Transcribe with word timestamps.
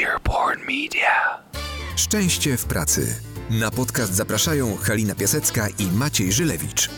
Earborn 0.00 0.60
Media. 0.60 1.42
Szczęście 1.96 2.56
w 2.56 2.64
pracy. 2.64 3.16
Na 3.50 3.70
podcast 3.70 4.14
zapraszają 4.14 4.76
Halina 4.76 5.14
Piasecka 5.14 5.68
i 5.78 5.86
Maciej 5.86 6.32
Żylewicz. 6.32 6.90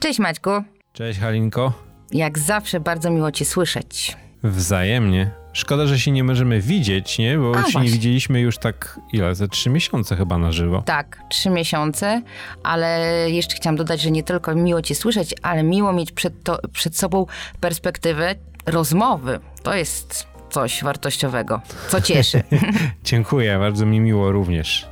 Cześć 0.00 0.18
Maćku. 0.18 0.50
Cześć 0.92 1.20
Halinko. 1.20 1.72
Jak 2.12 2.38
zawsze 2.38 2.80
bardzo 2.80 3.10
miło 3.10 3.32
Cię 3.32 3.44
słyszeć. 3.44 4.16
Wzajemnie. 4.42 5.30
Szkoda, 5.52 5.86
że 5.86 5.98
się 5.98 6.10
nie 6.10 6.24
możemy 6.24 6.60
widzieć, 6.60 7.18
nie? 7.18 7.38
Bo 7.38 7.50
A, 7.50 7.54
się 7.54 7.66
nie 7.66 7.72
właśnie. 7.72 7.90
widzieliśmy 7.90 8.40
już 8.40 8.58
tak, 8.58 9.00
ile? 9.12 9.34
Za 9.34 9.48
trzy 9.48 9.70
miesiące 9.70 10.16
chyba 10.16 10.38
na 10.38 10.52
żywo. 10.52 10.82
Tak, 10.82 11.18
trzy 11.30 11.50
miesiące, 11.50 12.22
ale 12.62 13.10
jeszcze 13.30 13.56
chciałam 13.56 13.76
dodać, 13.76 14.00
że 14.00 14.10
nie 14.10 14.22
tylko 14.22 14.54
miło 14.54 14.82
Cię 14.82 14.94
słyszeć, 14.94 15.34
ale 15.42 15.62
miło 15.62 15.92
mieć 15.92 16.12
przed, 16.12 16.42
to, 16.42 16.58
przed 16.72 16.96
sobą 16.96 17.26
perspektywę 17.60 18.34
rozmowy. 18.66 19.40
To 19.62 19.74
jest 19.74 20.37
coś 20.50 20.84
wartościowego, 20.84 21.60
co 21.88 22.00
cieszy. 22.00 22.42
Dziękuję, 23.04 23.58
bardzo 23.58 23.86
mi 23.86 24.00
miło 24.00 24.32
również. 24.32 24.88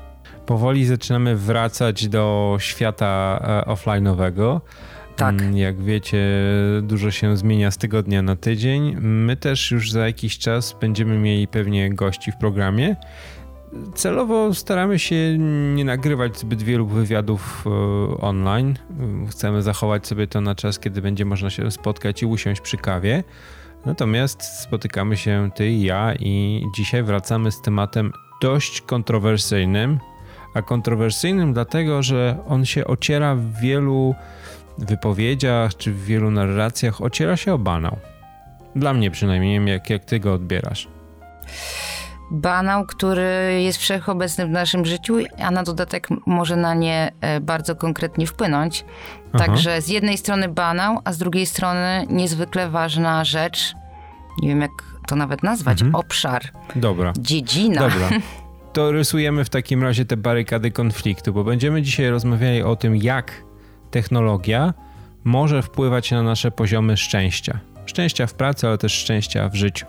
Powoli 0.46 0.84
zaczynamy 0.84 1.36
wracać 1.36 2.08
do 2.08 2.56
świata 2.60 3.40
e, 3.66 3.70
offline'owego. 3.70 4.60
Tak. 5.16 5.34
Mm, 5.40 5.56
Jak 5.56 5.82
wiecie, 5.82 6.18
dużo 6.82 7.10
się 7.10 7.36
zmienia 7.36 7.70
z 7.70 7.76
tygodnia 7.78 8.22
na 8.22 8.36
tydzień. 8.36 8.96
My 9.00 9.36
też 9.36 9.70
już 9.70 9.90
za 9.90 10.06
jakiś 10.06 10.38
czas 10.38 10.76
będziemy 10.80 11.18
mieli 11.18 11.48
pewnie 11.48 11.90
gości 11.94 12.32
w 12.32 12.36
programie. 12.36 12.96
Celowo 13.94 14.54
staramy 14.54 14.98
się 14.98 15.38
nie 15.74 15.84
nagrywać 15.84 16.38
zbyt 16.38 16.62
wielu 16.62 16.86
wywiadów 16.86 17.64
e, 17.66 17.70
online. 18.20 18.74
Chcemy 19.30 19.62
zachować 19.62 20.06
sobie 20.06 20.26
to 20.26 20.40
na 20.40 20.54
czas, 20.54 20.78
kiedy 20.78 21.02
będzie 21.02 21.24
można 21.24 21.50
się 21.50 21.70
spotkać 21.70 22.22
i 22.22 22.26
usiąść 22.26 22.60
przy 22.60 22.76
kawie. 22.76 23.24
Natomiast 23.86 24.42
spotykamy 24.42 25.16
się 25.16 25.50
ty 25.54 25.68
i 25.68 25.82
ja 25.82 26.14
i 26.14 26.64
dzisiaj 26.76 27.02
wracamy 27.02 27.52
z 27.52 27.60
tematem 27.60 28.12
dość 28.42 28.80
kontrowersyjnym. 28.80 29.98
A 30.54 30.62
kontrowersyjnym 30.62 31.52
dlatego, 31.52 32.02
że 32.02 32.38
on 32.48 32.64
się 32.64 32.86
ociera 32.86 33.34
w 33.34 33.60
wielu 33.60 34.14
wypowiedziach 34.78 35.76
czy 35.76 35.92
w 35.92 36.04
wielu 36.04 36.30
narracjach, 36.30 37.00
ociera 37.00 37.36
się 37.36 37.54
o 37.54 37.58
banał. 37.58 37.96
Dla 38.76 38.94
mnie 38.94 39.10
przynajmniej, 39.10 39.66
jak, 39.68 39.90
jak 39.90 40.04
ty 40.04 40.20
go 40.20 40.34
odbierasz. 40.34 40.88
Banał, 42.30 42.86
który 42.86 43.62
jest 43.62 43.78
wszechobecny 43.78 44.46
w 44.46 44.50
naszym 44.50 44.84
życiu, 44.84 45.16
a 45.38 45.50
na 45.50 45.62
dodatek 45.62 46.08
może 46.26 46.56
na 46.56 46.74
nie 46.74 47.12
e, 47.20 47.40
bardzo 47.40 47.76
konkretnie 47.76 48.26
wpłynąć. 48.26 48.84
Aha. 49.32 49.44
Także 49.44 49.82
z 49.82 49.88
jednej 49.88 50.18
strony 50.18 50.48
banał, 50.48 50.98
a 51.04 51.12
z 51.12 51.18
drugiej 51.18 51.46
strony 51.46 52.06
niezwykle 52.10 52.70
ważna 52.70 53.24
rzecz, 53.24 53.74
nie 54.42 54.48
wiem 54.48 54.60
jak 54.60 54.70
to 55.08 55.16
nawet 55.16 55.42
nazwać, 55.42 55.82
Mhm. 55.82 55.94
obszar, 55.94 56.42
Dobra. 56.76 57.12
dziedzina. 57.18 57.80
Dobra. 57.80 58.08
To 58.72 58.92
rysujemy 58.92 59.44
w 59.44 59.48
takim 59.48 59.82
razie 59.82 60.04
te 60.04 60.16
barykady 60.16 60.70
konfliktu, 60.70 61.32
bo 61.32 61.44
będziemy 61.44 61.82
dzisiaj 61.82 62.08
rozmawiali 62.10 62.62
o 62.62 62.76
tym, 62.76 62.96
jak 62.96 63.32
technologia 63.90 64.74
może 65.24 65.62
wpływać 65.62 66.10
na 66.10 66.22
nasze 66.22 66.50
poziomy 66.50 66.96
szczęścia. 66.96 67.58
Szczęścia 67.86 68.26
w 68.26 68.34
pracy, 68.34 68.66
ale 68.66 68.78
też 68.78 68.92
szczęścia 68.92 69.48
w 69.48 69.54
życiu. 69.54 69.86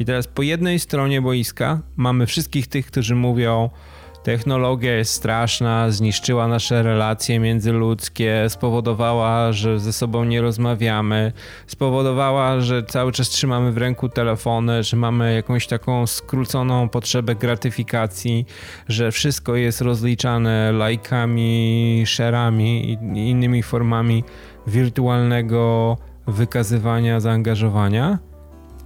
I 0.00 0.04
teraz 0.04 0.26
po 0.26 0.42
jednej 0.42 0.78
stronie 0.78 1.22
boiska 1.22 1.80
mamy 1.96 2.26
wszystkich 2.26 2.66
tych, 2.66 2.86
którzy 2.86 3.14
mówią, 3.14 3.70
technologia 4.22 4.96
jest 4.96 5.12
straszna, 5.12 5.90
zniszczyła 5.90 6.48
nasze 6.48 6.82
relacje 6.82 7.40
międzyludzkie, 7.40 8.46
spowodowała, 8.48 9.52
że 9.52 9.80
ze 9.80 9.92
sobą 9.92 10.24
nie 10.24 10.40
rozmawiamy, 10.40 11.32
spowodowała, 11.66 12.60
że 12.60 12.82
cały 12.82 13.12
czas 13.12 13.28
trzymamy 13.28 13.72
w 13.72 13.78
ręku 13.78 14.08
telefony, 14.08 14.82
że 14.82 14.96
mamy 14.96 15.34
jakąś 15.34 15.66
taką 15.66 16.06
skróconą 16.06 16.88
potrzebę 16.88 17.34
gratyfikacji, 17.34 18.46
że 18.88 19.12
wszystko 19.12 19.56
jest 19.56 19.80
rozliczane 19.80 20.72
lajkami, 20.72 22.04
share'ami 22.06 22.64
i 22.84 22.98
innymi 23.30 23.62
formami 23.62 24.24
wirtualnego 24.66 25.96
wykazywania 26.26 27.20
zaangażowania. 27.20 28.29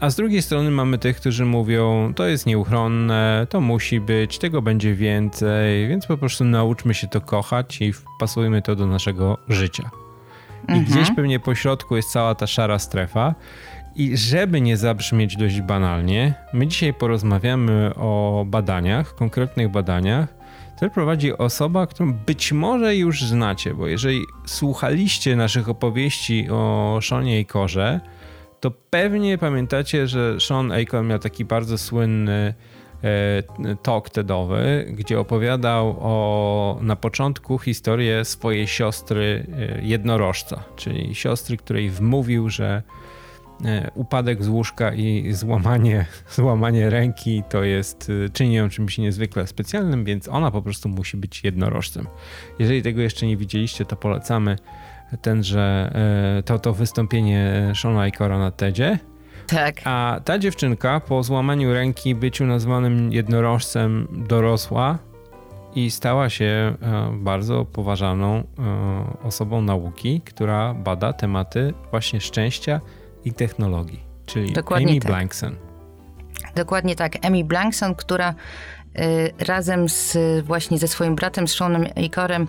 A 0.04 0.10
z 0.10 0.16
drugiej 0.16 0.42
strony 0.42 0.70
mamy 0.70 0.98
tych, 0.98 1.16
którzy 1.16 1.44
mówią, 1.44 2.12
to 2.15 2.26
jest 2.26 2.47
nieuchronne, 2.47 3.47
to 3.50 3.60
musi 3.60 4.00
być, 4.00 4.38
tego 4.38 4.62
będzie 4.62 4.94
więcej, 4.94 5.88
więc 5.88 6.06
po 6.06 6.16
prostu 6.16 6.44
nauczmy 6.44 6.94
się 6.94 7.09
to 7.09 7.20
kochać 7.20 7.81
i 7.81 7.92
wpasujmy 7.92 8.62
to 8.62 8.76
do 8.76 8.87
naszego 8.87 9.38
życia. 9.48 9.91
I 10.69 10.81
gdzieś 10.81 11.10
pewnie 11.16 11.41
po 11.41 11.54
środku 11.54 11.97
jest 11.97 12.12
cała 12.12 12.34
ta 12.34 12.47
szara 12.47 12.78
strefa. 12.78 13.34
I 13.97 14.16
żeby 14.16 14.60
nie 14.60 14.76
zabrzmieć 14.76 15.37
dość 15.37 15.60
banalnie, 15.60 16.34
my 16.53 16.66
dzisiaj 16.66 16.94
porozmawiamy 16.94 17.94
o 17.97 18.44
badaniach, 18.48 19.15
konkretnych 19.15 19.71
badaniach, 19.71 20.34
które 20.76 20.91
prowadzi 20.91 21.38
osoba, 21.38 21.86
którą 21.86 22.12
być 22.12 22.53
może 22.53 22.97
już 22.97 23.22
znacie, 23.22 23.75
bo 23.75 23.86
jeżeli 23.86 24.22
słuchaliście 24.47 25.36
naszych 25.36 25.69
opowieści 25.69 26.47
o 26.50 26.98
Seanie 27.03 27.41
i 27.41 27.47
Korze, 27.47 28.00
to 28.64 28.70
pewnie 28.70 29.38
pamiętacie, 29.38 30.06
że 30.06 30.41
Sean 30.41 30.72
Acon 30.72 31.06
miał 31.06 31.19
taki 31.19 31.44
bardzo 31.44 31.78
słynny 31.78 32.54
e, 33.04 33.42
talk 33.82 34.10
TEDowy, 34.10 34.86
gdzie 34.92 35.20
opowiadał 35.20 35.97
o, 36.00 36.78
na 36.82 36.97
początku 36.97 37.58
historię 37.58 38.24
swojej 38.24 38.66
siostry 38.66 39.47
e, 39.58 39.82
jednorożca, 39.82 40.64
czyli 40.76 41.14
siostry, 41.14 41.56
której 41.56 41.91
wmówił, 41.91 42.50
że 42.50 42.82
e, 43.64 43.91
upadek 43.94 44.44
z 44.44 44.48
łóżka 44.48 44.94
i 44.94 45.32
złamanie, 45.32 46.06
złamanie 46.36 46.91
ręki 46.91 47.42
to 47.50 47.64
jest, 47.64 48.12
czyni 48.32 48.70
czymś 48.70 48.98
niezwykle 48.98 49.47
specjalnym, 49.47 50.04
więc 50.04 50.28
ona 50.28 50.50
po 50.50 50.62
prostu 50.62 50.88
musi 50.88 51.16
być 51.16 51.44
jednorożcem. 51.44 52.06
Jeżeli 52.58 52.82
tego 52.82 53.00
jeszcze 53.00 53.26
nie 53.26 53.36
widzieliście, 53.36 53.84
to 53.84 53.97
polecamy 53.97 54.56
tenże, 55.22 55.92
e, 56.38 56.42
to, 56.42 56.58
to 56.58 56.72
wystąpienie 56.72 57.72
Shona 57.75 58.08
Ikora 58.08 58.38
na 58.38 58.50
TEDzie. 58.50 58.98
Tak. 59.47 59.80
A 59.84 60.20
ta 60.25 60.38
dziewczynka 60.38 61.00
po 61.00 61.22
złamaniu 61.22 61.72
ręki, 61.72 62.14
byciu 62.14 62.47
nazwanym 62.47 63.12
jednorożcem, 63.12 64.08
dorosła 64.28 64.98
i 65.74 65.91
stała 65.91 66.30
się 66.30 66.44
e, 66.44 66.74
bardzo 67.12 67.64
poważaną 67.64 68.36
e, 68.36 68.44
osobą 69.22 69.62
nauki, 69.62 70.20
która 70.20 70.74
bada 70.74 71.12
tematy 71.12 71.74
właśnie 71.91 72.20
szczęścia 72.20 72.80
i 73.24 73.32
technologii, 73.32 74.00
czyli 74.26 74.53
Dokładnie 74.53 74.91
Amy 74.91 75.00
tak. 75.00 75.10
Blankson. 75.10 75.56
Dokładnie 76.54 76.97
tak. 76.97 77.26
Emmy 77.26 77.44
Blankson, 77.44 77.94
która 77.94 78.34
razem 79.38 79.88
z, 79.88 80.16
właśnie 80.44 80.78
ze 80.78 80.88
swoim 80.88 81.16
bratem, 81.16 81.48
z 81.48 81.53
Seanem 81.53 81.86
Acorem, 82.06 82.48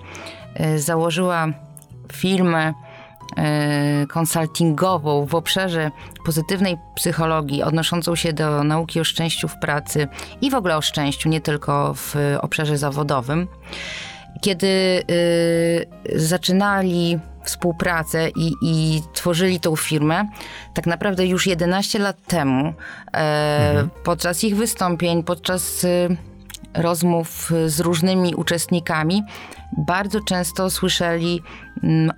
założyła 0.76 1.48
firmę 2.14 2.74
y, 4.04 4.08
konsultingową 4.08 5.26
w 5.26 5.36
obszarze 5.36 5.92
pozytywnej 6.26 6.78
psychologii, 6.96 7.64
odnoszącą 7.64 8.16
się 8.16 8.34
do 8.34 8.64
nauki 8.64 9.00
o 9.00 9.04
szczęściu 9.04 9.48
w 9.48 9.60
pracy 9.60 10.08
i 10.42 10.52
w 10.52 10.56
ogóle 10.56 10.78
o 10.78 10.82
szczęściu, 10.82 11.30
nie 11.30 11.42
tylko 11.42 11.94
w 11.94 12.16
obszarze 12.42 12.78
zawodowym. 12.78 13.48
Kiedy 14.42 14.68
y, 14.68 15.88
zaczynali 16.16 17.20
współpracę 17.46 18.30
i, 18.30 18.54
i 18.62 19.02
tworzyli 19.14 19.60
tą 19.60 19.76
firmę, 19.76 20.26
tak 20.74 20.88
naprawdę 20.88 21.26
już 21.26 21.48
11 21.48 22.00
lat 22.00 22.18
temu, 22.28 22.74
e, 23.14 23.88
podczas 24.04 24.44
ich 24.44 24.56
wystąpień, 24.56 25.24
podczas 25.24 25.84
y, 25.84 26.18
rozmów 26.74 27.52
z 27.68 27.80
różnymi 27.80 28.36
uczestnikami, 28.36 29.24
bardzo 29.78 30.22
często 30.22 30.70
słyszeli 30.70 31.42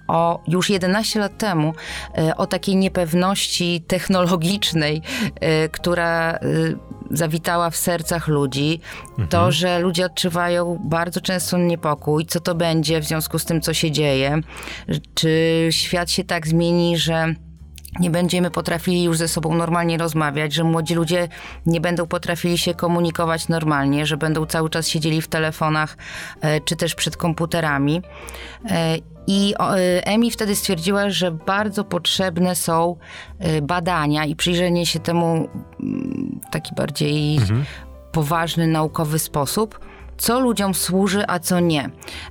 o 0.08 0.42
już 0.48 0.70
11 0.70 1.20
lat 1.20 1.38
temu 1.38 1.74
e, 2.18 2.38
o 2.38 2.48
takiej 2.48 2.76
niepewności 2.76 3.84
technologicznej, 3.88 5.02
e, 5.36 5.70
która 5.70 6.32
e, 6.32 6.40
zawitała 7.12 7.70
w 7.70 7.76
sercach 7.76 8.28
ludzi. 8.28 8.80
To, 9.30 9.52
że 9.52 9.80
ludzie 9.80 10.06
odczuwają 10.06 10.80
bardzo 10.84 11.22
często 11.22 11.58
niepokój, 11.58 12.26
co 12.26 12.40
to 12.40 12.56
będzie 12.56 13.00
w 13.02 13.06
związku 13.06 13.40
z 13.40 13.46
tym, 13.46 13.62
co 13.62 13.74
się 13.74 13.92
dzieje. 13.92 14.42
Czy 15.14 15.68
świat 15.72 16.12
się 16.12 16.24
tak 16.24 16.48
zmieni, 16.48 16.98
że 16.98 17.34
nie 18.00 18.10
będziemy 18.10 18.52
potrafili 18.52 19.04
już 19.04 19.18
ze 19.18 19.28
sobą 19.28 19.56
normalnie 19.56 19.98
rozmawiać, 19.98 20.54
że 20.54 20.64
młodzi 20.64 20.96
ludzie 20.96 21.28
nie 21.66 21.82
będą 21.82 22.08
potrafili 22.08 22.58
się 22.58 22.74
komunikować 22.74 23.48
normalnie, 23.48 24.06
że 24.06 24.18
będą 24.18 24.46
cały 24.46 24.70
czas 24.70 24.88
siedzieli 24.88 25.22
w 25.22 25.28
telefonach 25.28 25.98
czy 26.66 26.76
też 26.76 26.96
przed 26.96 27.18
komputerami. 27.18 28.02
I 29.28 29.54
e, 29.60 30.08
Emi 30.08 30.32
wtedy 30.32 30.56
stwierdziła, 30.56 31.10
że 31.10 31.32
bardzo 31.32 31.84
potrzebne 31.84 32.56
są 32.56 32.96
e, 33.40 33.62
badania 33.62 34.26
i 34.26 34.36
przyjrzenie 34.36 34.86
się 34.86 35.00
temu 35.00 35.50
mm, 35.80 36.40
w 36.48 36.52
taki 36.52 36.76
bardziej 36.76 37.40
poważny, 38.12 38.68
naukowy 38.68 39.20
sposób. 39.20 39.80
Co 40.18 40.40
ludziom 40.40 40.74
służy, 40.74 41.24
a 41.28 41.40
co 41.40 41.60
nie. 41.60 41.90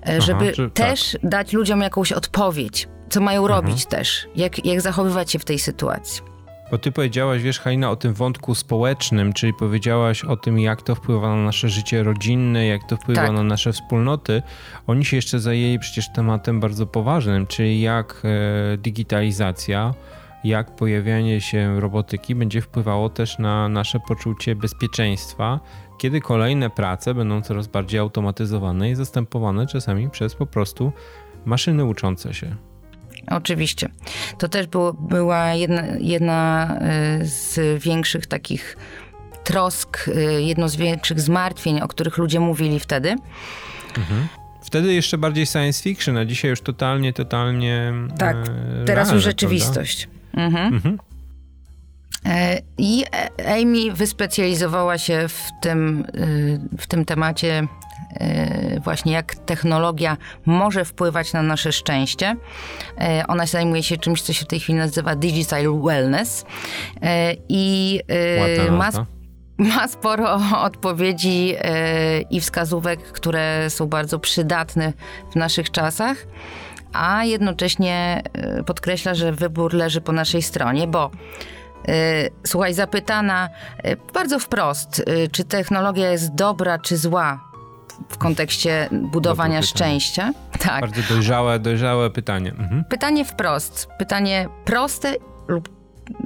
E, 0.08 0.20
Żeby 0.20 0.52
czy- 0.52 0.70
tak. 0.70 0.87
też 0.88 1.16
dać 1.22 1.52
ludziom 1.52 1.81
jakąś 1.81 2.12
odpowiedź, 2.12 2.88
co 3.08 3.20
mają 3.20 3.46
robić 3.46 3.87
też, 3.87 4.26
jak, 4.37 4.64
jak 4.66 4.81
zachowywać 4.81 5.32
się 5.32 5.38
w 5.38 5.44
tej 5.44 5.58
sytuacji. 5.58 6.22
Bo 6.71 6.79
ty 6.79 6.93
powiedziałaś, 6.93 7.43
wiesz, 7.43 7.61
Halina, 7.61 7.91
o 7.91 7.97
tym 7.97 8.15
wątku 8.15 8.55
społecznym, 8.55 9.33
czyli 9.33 9.55
powiedziałaś 9.55 10.25
o 10.25 10.37
tym, 10.37 10.59
jak 10.59 10.83
to 10.83 10.95
wpływa 10.95 11.37
na 11.37 11.43
nasze 11.43 11.69
życie 11.69 12.03
rodzinne, 12.03 12.67
jak 12.67 12.85
to 12.85 12.97
wpływa 12.97 13.23
Tak. 13.23 13.33
na 13.33 13.43
nasze 13.43 13.73
wspólnoty. 13.73 14.43
Oni 14.87 15.05
się 15.05 15.17
jeszcze 15.17 15.41
zajęli 15.41 15.79
przecież 15.79 16.13
tematem 16.13 16.61
bardzo 16.61 16.87
poważnym, 16.87 17.47
czyli 17.47 17.81
jak 17.81 18.23
e, 18.25 18.79
digitalizacja, 18.79 19.95
jak 20.45 20.77
pojawianie 20.77 21.41
się 21.41 21.81
robotyki 21.81 22.35
będzie 22.35 22.61
wpływało 22.61 23.09
też 23.09 23.39
na 23.39 23.69
nasze 23.69 24.01
poczucie 24.01 24.55
bezpieczeństwa, 24.57 25.61
kiedy 25.99 26.21
kolejne 26.21 26.71
prace 26.71 27.15
będą 27.15 27.43
coraz 27.43 27.67
bardziej 27.67 28.01
automatyzowane 28.01 28.91
i 28.91 28.95
zastępowane 28.95 29.67
czasami 29.67 30.11
przez 30.11 30.35
po 30.35 30.47
prostu 30.47 30.93
maszyny 31.45 31.85
uczące 31.85 32.35
się. 32.35 32.57
Oczywiście. 33.31 33.89
To 34.39 34.49
też 34.49 34.67
było, 34.67 34.93
była 34.93 35.55
jedna, 35.55 35.83
jedna 36.01 36.71
y, 37.23 37.27
z 37.27 37.83
większych 37.83 38.27
takich 38.27 38.77
trosk, 39.45 40.09
y, 40.09 40.43
jedno 40.43 40.69
z 40.69 40.77
większych 40.77 41.21
zmartwień, 41.21 41.81
o 41.81 41.89
których 41.89 42.19
ludzie 42.19 42.41
mówili 42.41 42.81
wtedy. 42.81 43.17
Wtedy 44.63 44.95
jeszcze 44.95 45.19
bardziej 45.19 45.47
science 45.47 45.83
fiction, 45.83 46.17
a 46.17 46.25
dzisiaj 46.25 46.51
już 46.51 46.61
totalnie, 46.61 47.13
totalnie. 47.13 47.93
Tak, 48.19 48.37
e, 48.37 48.85
Teraz 48.85 49.13
już 49.13 49.23
rzeczywistość. 49.23 50.09
Mhm. 50.35 50.75
Mhm. 50.75 50.99
E, 52.27 52.61
I 52.79 53.05
e- 53.13 53.61
Amy 53.63 53.93
wyspecjalizowała 53.93 54.99
się 54.99 55.29
w 55.29 55.43
tym, 55.63 56.05
y, 56.15 56.61
w 56.79 56.87
tym 56.87 57.05
temacie 57.05 57.67
właśnie 58.85 59.12
jak 59.12 59.35
technologia 59.35 60.17
może 60.47 60.85
wpływać 60.85 61.32
na 61.32 61.43
nasze 61.43 61.73
szczęście. 61.73 62.37
E, 63.00 63.25
Ona 63.29 63.47
zajmuje 63.47 63.82
się 63.82 63.97
czymś, 63.97 64.23
co 64.23 64.32
się 64.32 64.44
w 64.44 64.49
tej 64.49 64.61
chwili 64.61 64.79
nazywa 64.79 65.17
digital 65.17 65.81
wellness 65.85 66.44
E, 67.03 67.35
i 67.49 68.00
Ładna 68.41 68.73
ma, 68.76 68.85
nazwa. 68.85 69.06
ma 69.58 69.88
sporo 69.88 70.38
odpowiedzi 70.70 71.55
e, 71.58 72.20
i 72.20 72.41
wskazówek, 72.41 73.03
które 73.03 73.70
są 73.70 73.87
bardzo 73.87 74.19
przydatne 74.19 74.93
w 75.32 75.37
naszych 75.37 75.70
czasach, 75.70 76.17
a 76.93 77.25
jednocześnie 77.25 78.23
e, 78.32 78.62
podkreśla, 78.62 79.14
że 79.14 79.32
wybór 79.32 79.75
leży 79.75 80.00
po 80.00 80.12
naszej 80.12 80.43
stronie, 80.43 80.87
bo 80.87 81.11
e, 81.88 81.93
słuchaj, 82.47 82.75
zapytana 82.75 83.49
e, 83.82 83.97
bardzo 84.14 84.38
wprost, 84.38 85.03
e, 85.06 85.29
czy 85.29 85.44
technologia 85.44 86.11
jest 86.11 86.35
dobra 86.35 86.79
czy 86.79 86.97
zła 86.97 87.41
w 88.08 88.19
kontekście 88.19 88.88
budowania 88.93 89.62
szczęścia. 89.62 90.32
Tak. 90.58 90.81
Bardzo 90.81 91.02
dojrzałe, 91.14 91.58
dojrzałe 91.58 92.10
pytanie. 92.10 92.50
Mhm. 92.50 92.84
Pytanie 92.84 93.25
wprost, 93.25 93.88
pytanie 93.98 94.48
proste 94.64 95.14
lub 95.48 95.69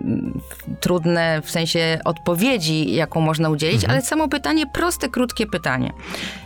mm, 0.04 0.40
trudne 0.80 1.42
w 1.44 1.50
sensie 1.50 1.98
odpowiedzi, 2.04 2.94
jaką 2.94 3.20
można 3.20 3.48
udzielić, 3.48 3.84
ale 3.84 4.02
samo 4.02 4.28
pytanie, 4.28 4.64
proste, 4.74 5.08
krótkie 5.08 5.46
pytanie. 5.46 5.92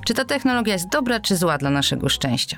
Czy 0.07 0.15
ta 0.15 0.25
technologia 0.25 0.73
jest 0.73 0.89
dobra 0.89 1.21
czy 1.21 1.37
zła 1.37 1.59
dla 1.59 1.71
naszego 1.71 2.09
szczęścia? 2.09 2.57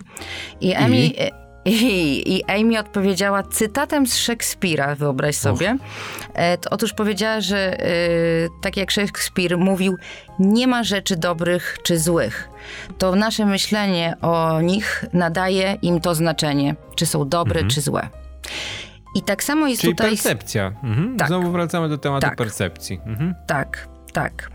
I 0.60 0.74
Amy, 0.74 0.96
i, 1.66 2.34
i 2.36 2.44
Amy 2.44 2.78
odpowiedziała 2.78 3.42
cytatem 3.42 4.06
z 4.06 4.16
Szekspira, 4.16 4.94
wyobraź 4.94 5.36
sobie. 5.36 5.76
E, 6.34 6.58
to, 6.58 6.70
otóż 6.70 6.92
powiedziała, 6.92 7.40
że 7.40 7.80
e, 7.80 7.88
tak 8.62 8.76
jak 8.76 8.90
Szekspir 8.90 9.58
mówił, 9.58 9.96
nie 10.38 10.66
ma 10.66 10.84
rzeczy 10.84 11.16
dobrych 11.16 11.78
czy 11.82 11.98
złych. 11.98 12.48
To 12.98 13.16
nasze 13.16 13.46
myślenie 13.46 14.16
o 14.22 14.60
nich 14.60 15.04
nadaje 15.12 15.78
im 15.82 16.00
to 16.00 16.14
znaczenie, 16.14 16.74
czy 16.96 17.06
są 17.06 17.28
dobre 17.28 17.64
czy 17.64 17.80
złe. 17.80 18.08
I 19.14 19.22
tak 19.22 19.44
samo 19.44 19.66
jest 19.66 19.80
Czyli 19.80 19.94
tutaj. 19.94 20.10
percepcja. 20.10 20.72
Mhm. 20.82 21.16
Tak. 21.16 21.28
Znowu 21.28 21.50
wracamy 21.52 21.88
do 21.88 21.98
tematu 21.98 22.26
Tak. 22.26 22.36
percepcji. 22.36 23.00
Mhm. 23.06 23.34
Tak, 23.46 23.88
tak. 24.12 24.50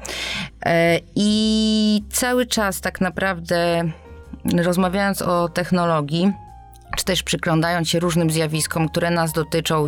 E, 0.65 0.99
I 1.15 2.03
cały 2.11 2.45
czas 2.45 2.81
tak 2.81 3.01
naprawdę 3.01 3.83
rozmawiając 4.63 5.21
o 5.21 5.49
technologii, 5.49 6.31
czy 6.97 7.05
też 7.05 7.23
przyglądając 7.23 7.89
się 7.89 7.99
różnym 7.99 8.31
zjawiskom, 8.31 8.89
które 8.89 9.11
nas 9.11 9.33
dotyczą 9.33 9.87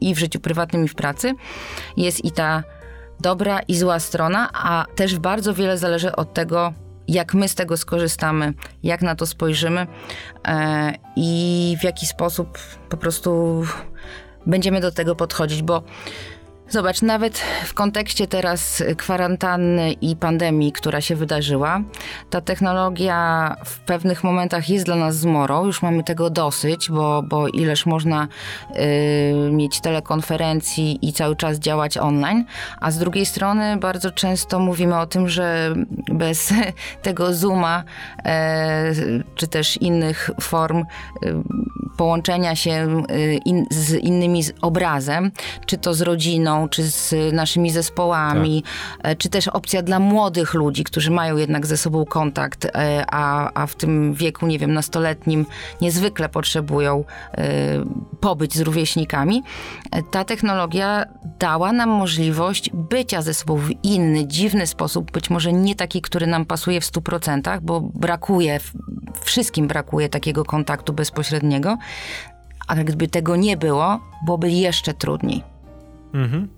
i 0.00 0.14
w 0.14 0.18
życiu 0.18 0.40
prywatnym, 0.40 0.84
i 0.84 0.88
w 0.88 0.94
pracy, 0.94 1.34
jest 1.96 2.24
i 2.24 2.30
ta 2.30 2.62
dobra 3.20 3.60
i 3.60 3.76
zła 3.76 3.98
strona, 4.00 4.48
a 4.52 4.84
też 4.96 5.18
bardzo 5.18 5.54
wiele 5.54 5.78
zależy 5.78 6.16
od 6.16 6.34
tego, 6.34 6.72
jak 7.08 7.34
my 7.34 7.48
z 7.48 7.54
tego 7.54 7.76
skorzystamy, 7.76 8.54
jak 8.82 9.02
na 9.02 9.14
to 9.14 9.26
spojrzymy 9.26 9.86
e, 10.48 10.92
i 11.16 11.76
w 11.80 11.84
jaki 11.84 12.06
sposób 12.06 12.58
po 12.88 12.96
prostu 12.96 13.62
będziemy 14.46 14.80
do 14.80 14.92
tego 14.92 15.16
podchodzić, 15.16 15.62
bo 15.62 15.82
Zobacz, 16.68 17.02
nawet 17.02 17.38
w 17.64 17.74
kontekście 17.74 18.26
teraz 18.26 18.82
kwarantanny 18.96 19.92
i 19.92 20.16
pandemii, 20.16 20.72
która 20.72 21.00
się 21.00 21.16
wydarzyła, 21.16 21.80
ta 22.30 22.40
technologia 22.40 23.56
w 23.64 23.78
pewnych 23.78 24.24
momentach 24.24 24.68
jest 24.68 24.84
dla 24.84 24.96
nas 24.96 25.16
zmorą. 25.16 25.66
Już 25.66 25.82
mamy 25.82 26.04
tego 26.04 26.30
dosyć, 26.30 26.90
bo, 26.90 27.22
bo 27.22 27.48
ileż 27.48 27.86
można 27.86 28.28
y, 28.76 29.50
mieć 29.52 29.80
telekonferencji 29.80 30.98
i 31.08 31.12
cały 31.12 31.36
czas 31.36 31.58
działać 31.58 31.98
online. 31.98 32.44
A 32.80 32.90
z 32.90 32.98
drugiej 32.98 33.26
strony 33.26 33.76
bardzo 33.76 34.10
często 34.10 34.58
mówimy 34.58 34.98
o 34.98 35.06
tym, 35.06 35.28
że 35.28 35.74
bez 36.12 36.52
tego 37.02 37.34
Zooma 37.34 37.84
e, 38.24 38.92
czy 39.34 39.48
też 39.48 39.76
innych 39.76 40.30
form 40.40 40.78
y, 40.78 41.34
połączenia 41.96 42.56
się 42.56 43.02
y, 43.10 43.40
in, 43.44 43.66
z 43.70 43.92
innymi 43.92 44.42
z 44.42 44.52
obrazem, 44.62 45.30
czy 45.66 45.78
to 45.78 45.94
z 45.94 46.00
rodziną, 46.00 46.68
czy 46.68 46.82
z 46.82 47.14
naszymi 47.32 47.70
zespołami, 47.70 48.64
e, 49.02 49.16
czy 49.16 49.28
też 49.28 49.48
opcja 49.48 49.82
dla 49.82 49.98
młodych 49.98 50.54
ludzi, 50.54 50.84
którzy 50.84 51.10
mają 51.10 51.36
jednak 51.36 51.66
ze 51.66 51.76
sobą 51.76 52.04
kontakt, 52.04 52.64
e, 52.64 53.04
a, 53.10 53.50
a 53.62 53.66
w 53.66 53.74
tym 53.74 54.14
wieku, 54.14 54.46
nie 54.46 54.58
wiem, 54.58 54.72
nastoletnim 54.72 55.46
niezwykle 55.80 56.28
potrzebują 56.28 57.04
e, 57.32 57.44
pobyć 58.20 58.54
z 58.54 58.60
rówieśnikami. 58.60 59.42
Ta 60.10 60.24
technologia 60.24 61.04
dała 61.38 61.72
nam 61.72 61.88
możliwość 61.88 62.70
bycia 62.74 63.22
ze 63.22 63.34
sobą 63.34 63.56
w 63.56 63.70
inny, 63.82 64.26
dziwny 64.26 64.66
sposób, 64.66 65.12
być 65.12 65.30
może 65.30 65.52
nie 65.52 65.74
taki, 65.74 66.02
który 66.02 66.26
nam 66.26 66.44
pasuje 66.44 66.80
w 66.80 66.84
100%, 66.84 67.60
bo 67.62 67.80
brakuje, 67.80 68.60
wszystkim 69.22 69.68
brakuje 69.68 70.08
takiego 70.08 70.44
kontaktu 70.44 70.92
bezpośredniego, 70.92 71.78
ale 72.66 72.84
gdyby 72.84 73.08
tego 73.08 73.36
nie 73.36 73.56
było, 73.56 74.00
byłoby 74.24 74.50
jeszcze 74.50 74.94
trudniej. 74.94 75.42
Mhm. 76.14 76.48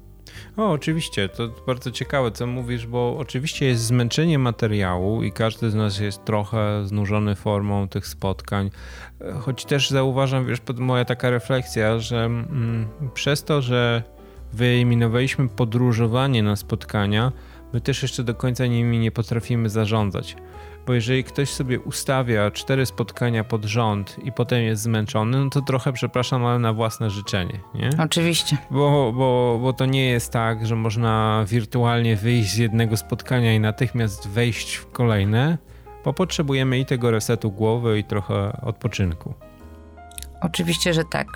O, 0.57 0.71
oczywiście, 0.71 1.29
to 1.29 1.49
bardzo 1.67 1.91
ciekawe, 1.91 2.33
co 2.33 2.47
mówisz, 2.47 2.87
bo 2.87 3.17
oczywiście 3.19 3.67
jest 3.67 3.83
zmęczenie 3.83 4.39
materiału 4.39 5.23
i 5.23 5.33
każdy 5.33 5.71
z 5.71 5.75
nas 5.75 5.99
jest 5.99 6.25
trochę 6.25 6.87
znużony 6.87 7.35
formą 7.35 7.89
tych 7.89 8.07
spotkań. 8.07 8.71
Choć 9.41 9.65
też 9.65 9.91
zauważam, 9.91 10.47
wiesz, 10.47 10.59
moja 10.77 11.05
taka 11.05 11.31
refleksja, 11.31 11.99
że 11.99 12.25
mm, 12.25 12.89
przez 13.15 13.45
to, 13.45 13.63
że 13.63 14.03
wyeliminowaliśmy 14.53 15.49
podróżowanie 15.49 16.43
na 16.43 16.57
spotkania, 16.57 17.33
my 17.73 17.81
też 17.81 18.03
jeszcze 18.03 18.25
do 18.25 18.35
końca 18.35 18.67
nimi 18.67 18.99
nie 18.99 19.11
potrafimy 19.11 19.69
zarządzać. 19.69 20.37
Bo 20.89 20.95
jeżeli 20.95 21.25
ktoś 21.25 21.51
sobie 21.51 21.81
ustawia 21.81 22.51
cztery 22.51 22.87
spotkania 22.87 23.45
pod 23.45 23.65
rząd 23.65 24.17
i 24.25 24.33
potem 24.33 24.63
jest 24.63 24.83
zmęczony, 24.83 25.45
no 25.45 25.51
to 25.51 25.63
trochę, 25.63 25.93
przepraszam, 25.93 26.47
ale 26.47 26.59
na 26.59 26.73
własne 26.73 27.11
życzenie, 27.11 27.61
nie? 27.75 27.91
Oczywiście. 28.05 28.57
Bo, 28.71 29.13
bo, 29.13 29.59
bo 29.63 29.73
to 29.73 29.87
nie 29.87 30.09
jest 30.09 30.33
tak, 30.33 30.67
że 30.67 30.77
można 30.77 31.45
wirtualnie 31.49 32.17
wyjść 32.17 32.51
z 32.51 32.57
jednego 32.57 32.97
spotkania 32.97 33.55
i 33.55 33.61
natychmiast 33.61 34.29
wejść 34.29 34.75
w 34.75 34.91
kolejne, 34.91 35.59
bo 36.05 36.13
potrzebujemy 36.13 36.79
i 36.79 36.87
tego 36.87 37.11
resetu 37.11 37.51
głowy, 37.51 37.99
i 37.99 38.05
trochę 38.05 38.61
odpoczynku. 38.63 39.35
Oczywiście, 40.41 40.95
że 40.95 41.05
tak. 41.05 41.27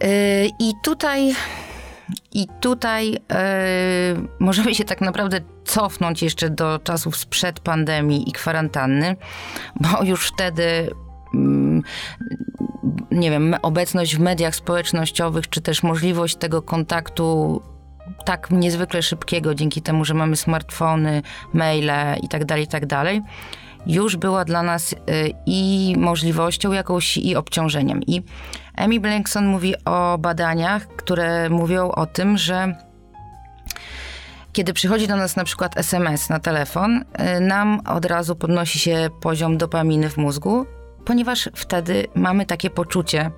Yy, 0.00 0.08
I 0.58 0.72
tutaj, 0.82 1.34
i 2.32 2.46
tutaj 2.60 3.10
yy, 3.10 3.18
możemy 4.40 4.74
się 4.74 4.84
tak 4.84 5.00
naprawdę 5.00 5.40
cofnąć 5.64 6.22
jeszcze 6.22 6.50
do 6.50 6.78
czasów 6.78 7.16
sprzed 7.16 7.60
pandemii 7.60 8.28
i 8.28 8.32
kwarantanny, 8.32 9.16
bo 9.80 10.04
już 10.04 10.28
wtedy. 10.28 10.90
mm, 11.34 11.82
Nie 13.10 13.30
wiem, 13.30 13.56
obecność 13.62 14.16
w 14.16 14.20
mediach 14.20 14.56
społecznościowych, 14.56 15.48
czy 15.48 15.60
też 15.60 15.82
możliwość 15.82 16.36
tego 16.36 16.62
kontaktu 16.62 17.62
tak 18.24 18.50
niezwykle 18.50 19.02
szybkiego, 19.02 19.54
dzięki 19.54 19.82
temu, 19.82 20.04
że 20.04 20.14
mamy 20.14 20.36
smartfony, 20.36 21.22
maile 21.52 22.16
i 22.22 22.28
tak 22.28 22.44
już 23.86 24.16
była 24.16 24.44
dla 24.44 24.62
nas 24.62 24.92
y, 24.92 24.96
i 25.46 25.94
możliwością 25.98 26.72
jakąś, 26.72 27.16
i 27.16 27.36
obciążeniem. 27.36 28.00
I 28.06 28.22
Amy 28.76 29.00
Blankson 29.00 29.46
mówi 29.46 29.74
o 29.84 30.18
badaniach, 30.18 30.88
które 30.88 31.50
mówią 31.50 31.90
o 31.90 32.06
tym, 32.06 32.38
że 32.38 32.74
kiedy 34.52 34.72
przychodzi 34.72 35.06
do 35.06 35.16
nas 35.16 35.36
na 35.36 35.44
przykład 35.44 35.78
SMS 35.78 36.28
na 36.28 36.40
telefon, 36.40 37.04
y, 37.36 37.40
nam 37.40 37.80
od 37.86 38.04
razu 38.04 38.36
podnosi 38.36 38.78
się 38.78 39.10
poziom 39.20 39.58
dopaminy 39.58 40.10
w 40.10 40.16
mózgu, 40.16 40.66
ponieważ 41.04 41.48
wtedy 41.54 42.06
mamy 42.14 42.46
takie 42.46 42.70
poczucie, 42.70 43.30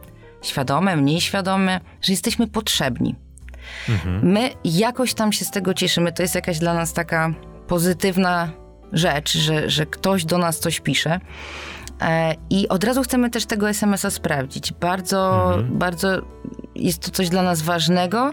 świadome, 0.43 0.97
mniej 0.97 1.21
świadome, 1.21 1.81
że 2.03 2.13
jesteśmy 2.13 2.47
potrzebni. 2.47 3.15
My 4.23 4.51
jakoś 4.65 5.15
tam 5.15 5.33
się 5.33 5.45
z 5.45 5.51
tego 5.51 5.75
cieszymy. 5.75 6.13
To 6.13 6.23
jest 6.23 6.35
jakaś 6.35 6.59
dla 6.59 6.75
nas 6.75 6.93
taka 6.93 7.31
pozytywna 7.67 8.51
rzecz, 8.93 9.39
że, 9.39 9.71
że 9.71 9.87
ktoś 9.87 10.25
do 10.25 10.39
nas 10.39 10.59
coś 10.59 10.81
pisze. 10.81 11.21
E, 12.01 12.35
I 12.51 12.69
od 12.69 12.85
razu 12.85 13.03
chcemy 13.03 13.31
też 13.31 13.47
tego 13.47 13.69
SMS-a 13.69 14.11
sprawdzić. 14.11 14.73
Bardzo, 14.73 15.53
bardzo 15.71 16.09
jest 16.75 17.03
to 17.03 17.11
coś 17.11 17.29
dla 17.29 17.43
nas 17.43 17.63
ważnego 17.63 18.33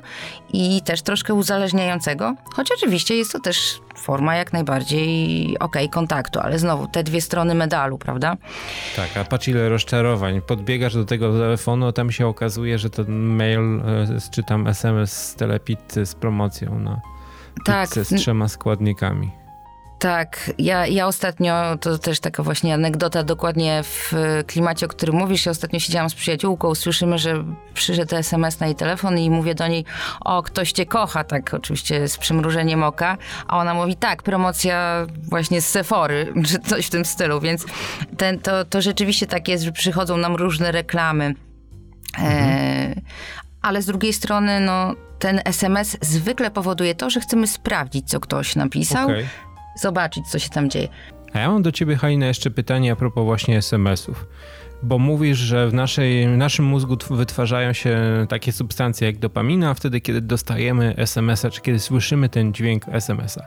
i 0.54 0.82
też 0.82 1.02
troszkę 1.02 1.34
uzależniającego, 1.34 2.36
choć 2.54 2.72
oczywiście 2.72 3.16
jest 3.16 3.32
to 3.32 3.40
też 3.40 3.80
forma 3.96 4.36
jak 4.36 4.54
najbardziej 4.54 5.60
okej 5.60 5.90
kontaktu, 5.90 6.40
ale 6.40 6.60
znowu 6.60 6.88
te 6.88 7.04
dwie 7.04 7.22
strony 7.22 7.56
medalu, 7.56 7.98
prawda? 7.98 8.38
Tak, 8.96 9.18
a 9.18 9.24
patrz 9.26 9.48
ile 9.48 9.70
rozczarowań. 9.70 10.42
Podbiegasz 10.42 10.94
do 10.94 11.06
tego 11.06 11.34
telefonu, 11.34 11.88
a 11.88 11.92
tam 11.92 12.12
się 12.12 12.28
okazuje, 12.28 12.80
że 12.80 12.90
to 12.90 13.04
mail, 13.08 13.60
e, 13.60 13.82
czy 14.32 14.44
tam 14.44 14.68
SMS 14.68 15.28
z 15.28 15.36
telepizzy 15.36 16.06
z 16.06 16.16
promocją 16.16 16.80
na 16.80 17.02
Tak, 17.66 17.90
pizzę 17.90 18.06
z 18.06 18.10
trzema 18.10 18.48
składnikami. 18.48 19.45
Tak, 20.00 20.52
ja, 20.58 20.88
ja 20.88 21.08
ostatnio, 21.08 21.78
to 21.82 21.98
też 21.98 22.20
taka 22.20 22.44
właśnie 22.44 22.74
anegdota 22.74 23.24
dokładnie 23.24 23.82
w 23.84 24.14
klimacie, 24.48 24.86
o 24.86 24.90
którym 24.90 25.16
mówisz, 25.16 25.46
ja 25.46 25.52
ostatnio 25.52 25.80
siedziałam 25.80 26.10
z 26.10 26.16
przyjaciółką, 26.16 26.76
słyszymy, 26.76 27.18
że 27.18 27.44
przyszedł 27.74 28.16
SMS 28.16 28.60
na 28.60 28.66
jej 28.66 28.76
telefon 28.76 29.18
i 29.18 29.30
mówię 29.30 29.56
do 29.56 29.68
niej, 29.68 29.86
o, 30.22 30.44
ktoś 30.44 30.72
cię 30.72 30.86
kocha, 30.86 31.24
tak 31.24 31.54
oczywiście 31.54 32.08
z 32.08 32.18
przymrużeniem 32.18 32.84
oka, 32.84 33.18
a 33.48 33.58
ona 33.58 33.74
mówi, 33.74 33.96
tak, 33.96 34.24
promocja 34.24 35.08
właśnie 35.30 35.62
z 35.62 35.70
Sephory, 35.70 36.34
czy 36.48 36.60
coś 36.60 36.86
w 36.86 36.90
tym 36.90 37.06
stylu, 37.06 37.40
więc 37.40 37.66
ten, 38.18 38.40
to, 38.40 38.66
to 38.66 38.82
rzeczywiście 38.82 39.28
tak 39.28 39.48
jest, 39.48 39.64
że 39.64 39.72
przychodzą 39.72 40.18
nam 40.18 40.36
różne 40.36 40.72
reklamy. 40.72 41.34
E, 42.20 42.96
ale 43.62 43.82
z 43.82 43.86
drugiej 43.86 44.14
strony, 44.14 44.60
no, 44.60 44.96
ten 45.20 45.42
SMS 45.46 45.98
zwykle 46.02 46.52
powoduje 46.52 46.96
to, 46.96 47.10
że 47.10 47.20
chcemy 47.20 47.48
sprawdzić, 47.48 48.10
co 48.10 48.20
ktoś 48.20 48.56
napisał, 48.56 49.06
Okej. 49.06 49.28
Zobaczyć, 49.76 50.28
co 50.28 50.40
się 50.40 50.50
tam 50.50 50.70
dzieje. 50.70 50.88
A 51.34 51.40
ja 51.40 51.50
mam 51.50 51.62
do 51.62 51.72
ciebie, 51.72 51.96
Halina, 51.96 52.26
jeszcze 52.26 52.52
pytanie 52.52 52.92
a 52.92 52.96
propos 52.96 53.26
właśnie 53.26 53.58
SMS-ów. 53.58 54.26
Bo 54.84 55.00
mówisz, 55.00 55.38
że 55.38 55.68
w, 55.68 55.74
naszej, 55.74 56.28
w 56.28 56.38
naszym 56.38 56.66
mózgu 56.66 56.96
tw- 56.96 57.18
wytwarzają 57.18 57.74
się 57.74 58.00
takie 58.30 58.52
substancje 58.52 59.08
jak 59.08 59.18
dopamina, 59.18 59.74
wtedy 59.74 60.02
kiedy 60.02 60.22
dostajemy 60.22 60.96
SMS-a, 60.98 61.50
czy 61.50 61.62
kiedy 61.62 61.80
słyszymy 61.80 62.30
ten 62.30 62.54
dźwięk 62.54 62.86
SMS-a. 62.88 63.44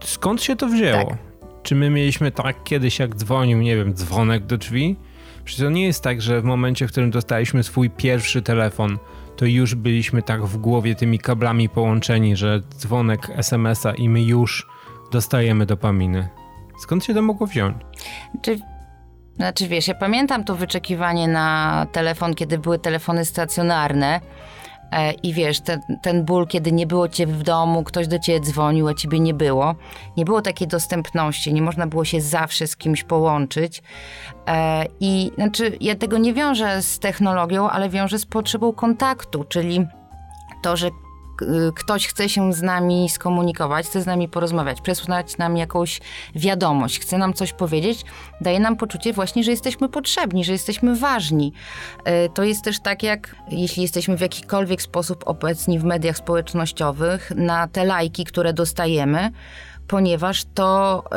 Skąd 0.00 0.42
się 0.42 0.56
to 0.56 0.68
wzięło? 0.68 1.10
Tak. 1.10 1.18
Czy 1.62 1.74
my 1.74 1.90
mieliśmy 1.90 2.30
tak 2.30 2.64
kiedyś, 2.64 2.98
jak 2.98 3.14
dzwonił, 3.14 3.58
nie 3.58 3.76
wiem, 3.76 3.94
dzwonek 3.94 4.46
do 4.46 4.58
drzwi? 4.58 4.96
Przecież 5.44 5.64
to 5.64 5.70
nie 5.70 5.86
jest 5.86 6.02
tak, 6.02 6.22
że 6.22 6.40
w 6.40 6.44
momencie, 6.44 6.88
w 6.88 6.90
którym 6.90 7.10
dostaliśmy 7.10 7.62
swój 7.62 7.90
pierwszy 7.90 8.42
telefon, 8.42 8.98
to 9.36 9.46
już 9.46 9.74
byliśmy 9.74 10.22
tak 10.22 10.44
w 10.44 10.56
głowie 10.56 10.94
tymi 10.94 11.18
kablami 11.18 11.68
połączeni, 11.68 12.36
że 12.36 12.60
dzwonek 12.78 13.30
SMS-a 13.36 13.92
i 13.92 14.08
my 14.08 14.22
już 14.22 14.66
dostajemy 15.14 15.66
dopaminy. 15.66 16.28
Skąd 16.78 17.04
się 17.04 17.14
to 17.14 17.22
mogło 17.22 17.46
wziąć? 17.46 17.76
Czy, 18.42 18.58
znaczy 19.36 19.68
wiesz, 19.68 19.88
ja 19.88 19.94
pamiętam 19.94 20.44
to 20.44 20.54
wyczekiwanie 20.54 21.28
na 21.28 21.86
telefon, 21.92 22.34
kiedy 22.34 22.58
były 22.58 22.78
telefony 22.78 23.24
stacjonarne. 23.24 24.20
E, 24.92 25.12
I 25.12 25.32
wiesz, 25.32 25.60
ten, 25.60 25.80
ten 26.02 26.24
ból, 26.24 26.46
kiedy 26.46 26.72
nie 26.72 26.86
było 26.86 27.08
cię 27.08 27.26
w 27.26 27.42
domu, 27.42 27.84
ktoś 27.84 28.08
do 28.08 28.18
ciebie 28.18 28.40
dzwonił, 28.40 28.88
a 28.88 28.94
ciebie 28.94 29.20
nie 29.20 29.34
było. 29.34 29.74
Nie 30.16 30.24
było 30.24 30.42
takiej 30.42 30.68
dostępności, 30.68 31.54
nie 31.54 31.62
można 31.62 31.86
było 31.86 32.04
się 32.04 32.20
zawsze 32.20 32.66
z 32.66 32.76
kimś 32.76 33.04
połączyć. 33.04 33.82
E, 34.46 34.84
I 35.00 35.32
znaczy, 35.34 35.76
ja 35.80 35.94
tego 35.94 36.18
nie 36.18 36.34
wiążę 36.34 36.82
z 36.82 36.98
technologią, 36.98 37.70
ale 37.70 37.88
wiążę 37.88 38.18
z 38.18 38.26
potrzebą 38.26 38.72
kontaktu, 38.72 39.44
czyli 39.44 39.86
to, 40.62 40.76
że 40.76 40.90
ktoś 41.74 42.06
chce 42.06 42.28
się 42.28 42.52
z 42.52 42.62
nami 42.62 43.08
skomunikować, 43.08 43.86
chce 43.86 44.02
z 44.02 44.06
nami 44.06 44.28
porozmawiać, 44.28 44.80
przesłać 44.80 45.38
nam 45.38 45.56
jakąś 45.56 46.00
wiadomość, 46.34 47.00
chce 47.00 47.18
nam 47.18 47.34
coś 47.34 47.52
powiedzieć, 47.52 48.04
daje 48.40 48.60
nam 48.60 48.76
poczucie 48.76 49.12
właśnie, 49.12 49.44
że 49.44 49.50
jesteśmy 49.50 49.88
potrzebni, 49.88 50.44
że 50.44 50.52
jesteśmy 50.52 50.96
ważni. 50.96 51.52
E, 52.04 52.28
To 52.28 52.42
jest 52.42 52.64
też 52.64 52.80
tak, 52.80 53.02
jak 53.02 53.36
jeśli 53.48 53.82
jesteśmy 53.82 54.16
w 54.16 54.20
jakikolwiek 54.20 54.82
sposób 54.82 55.22
obecni 55.26 55.78
w 55.78 55.84
mediach 55.84 56.16
społecznościowych, 56.16 57.32
na 57.36 57.68
te 57.68 57.84
lajki, 57.84 58.24
które 58.24 58.52
dostajemy, 58.52 59.30
ponieważ 59.88 60.44
to 60.54 60.98
e, 61.04 61.08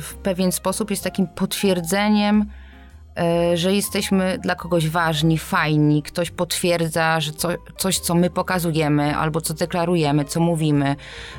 w 0.00 0.14
pewien 0.22 0.52
sposób 0.52 0.90
jest 0.90 1.04
takim 1.04 1.26
potwierdzeniem, 1.26 2.46
że 3.54 3.74
jesteśmy 3.74 4.38
dla 4.42 4.54
kogoś 4.54 4.88
ważni, 4.88 5.38
fajni, 5.38 6.02
ktoś 6.02 6.30
potwierdza, 6.30 7.20
że 7.20 7.32
co, 7.32 7.48
coś, 7.76 7.98
co 7.98 8.14
my 8.14 8.30
pokazujemy, 8.30 9.16
albo 9.16 9.40
co 9.40 9.54
deklarujemy, 9.54 10.24
co 10.24 10.40
mówimy. 10.40 10.96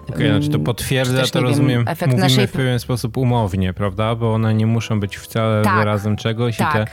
Okej, 0.09 0.29
znaczy 0.29 0.47
to 0.47 0.55
mm, 0.55 0.65
potwierdza, 0.65 1.13
czy 1.13 1.21
też, 1.21 1.31
to 1.31 1.39
wiem, 1.39 1.47
rozumiem, 1.47 1.87
efekt 1.87 2.11
mówimy 2.11 2.29
naszej- 2.29 2.47
w 2.47 2.51
pewien 2.51 2.79
sposób 2.79 3.17
umownie, 3.17 3.73
prawda? 3.73 4.15
Bo 4.15 4.33
one 4.33 4.53
nie 4.53 4.65
muszą 4.67 4.99
być 4.99 5.17
wcale 5.17 5.61
Tak, 5.61 5.77
wyrazem 5.79 6.15
czegoś 6.15 6.55
i 6.55 6.57
te 6.57 6.63
tak. 6.63 6.91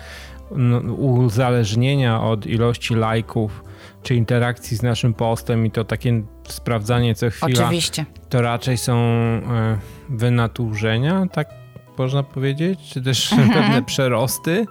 no, 0.50 0.78
uzależnienia 0.94 2.22
od 2.22 2.46
ilości 2.46 2.94
lajków 2.94 3.64
czy 4.02 4.14
interakcji 4.14 4.76
z 4.76 4.82
naszym 4.82 5.14
postem 5.14 5.66
i 5.66 5.70
to 5.70 5.84
takie 5.84 6.22
sprawdzanie 6.48 7.14
co 7.14 7.30
chwila, 7.30 7.64
Oczywiście. 7.64 8.06
to 8.28 8.42
raczej 8.42 8.76
są 8.78 8.94
e, 8.96 9.78
wynaturzenia, 10.08 11.26
tak 11.32 11.63
można 11.98 12.22
powiedzieć, 12.22 12.80
czy 12.92 13.02
też 13.02 13.34
pewne 13.54 13.82
przerosty 13.82 14.66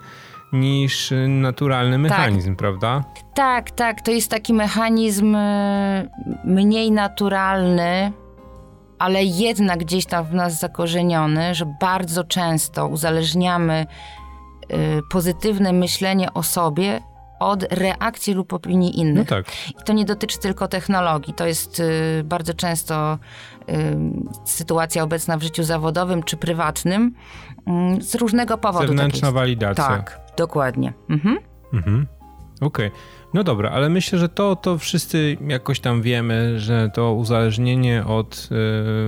niż 0.54 1.14
naturalny 1.28 1.98
mechanizm, 1.98 2.56
prawda? 2.56 3.04
Tak, 3.34 3.72
tak, 3.72 4.02
to 4.02 4.12
jest 4.12 4.32
taki 4.32 4.54
mechanizm 4.54 5.36
e, 5.36 6.10
mniej 6.44 6.92
naturalny, 6.92 8.12
ale 9.00 9.24
jednak 9.24 9.80
gdzieś 9.80 10.06
tam 10.06 10.26
w 10.26 10.34
nas 10.34 10.60
zakorzeniony, 10.60 11.56
że 11.56 11.66
bardzo 11.82 12.24
często 12.24 12.88
uzależniamy 12.88 13.74
e, 13.74 13.86
pozytywne 15.12 15.74
myślenie 15.74 16.34
o 16.34 16.44
sobie 16.44 17.02
od 17.40 17.64
reakcji 17.74 18.34
lub 18.34 18.54
opinii 18.54 18.92
No 18.96 19.02
innych. 19.04 19.28
tak. 19.28 19.46
I 19.70 19.84
to 19.86 19.94
nie 19.94 20.06
dotyczy 20.06 20.40
tylko 20.40 20.68
technologii. 20.68 21.34
To 21.34 21.48
jest 21.48 21.80
y, 21.80 22.22
bardzo 22.26 22.54
często 22.54 23.18
y, 23.70 23.74
sytuacja 24.46 25.04
obecna 25.04 25.38
w 25.38 25.44
życiu 25.44 25.64
zawodowym 25.64 26.24
czy 26.24 26.38
prywatnym 26.38 27.16
y, 27.98 28.02
z 28.02 28.16
różnego 28.16 28.58
powodu. 28.58 28.80
tak 28.80 28.88
Zewnętrzna 28.88 29.28
jest. 29.28 29.36
walidacja. 29.36 29.88
Tak, 29.88 30.20
dokładnie. 30.38 30.94
Mhm. 31.10 31.38
Mhm. 31.74 32.08
Okej. 32.62 32.92
No 33.34 33.44
dobra, 33.44 33.70
ale 33.70 33.90
myślę, 33.90 34.20
że 34.20 34.30
to, 34.30 34.56
to 34.56 34.78
wszyscy 34.78 35.38
jakoś 35.48 35.80
tam 35.80 36.02
wiemy, 36.02 36.60
że 36.60 36.90
to 36.94 37.14
uzależnienie 37.14 38.06
od 38.06 38.50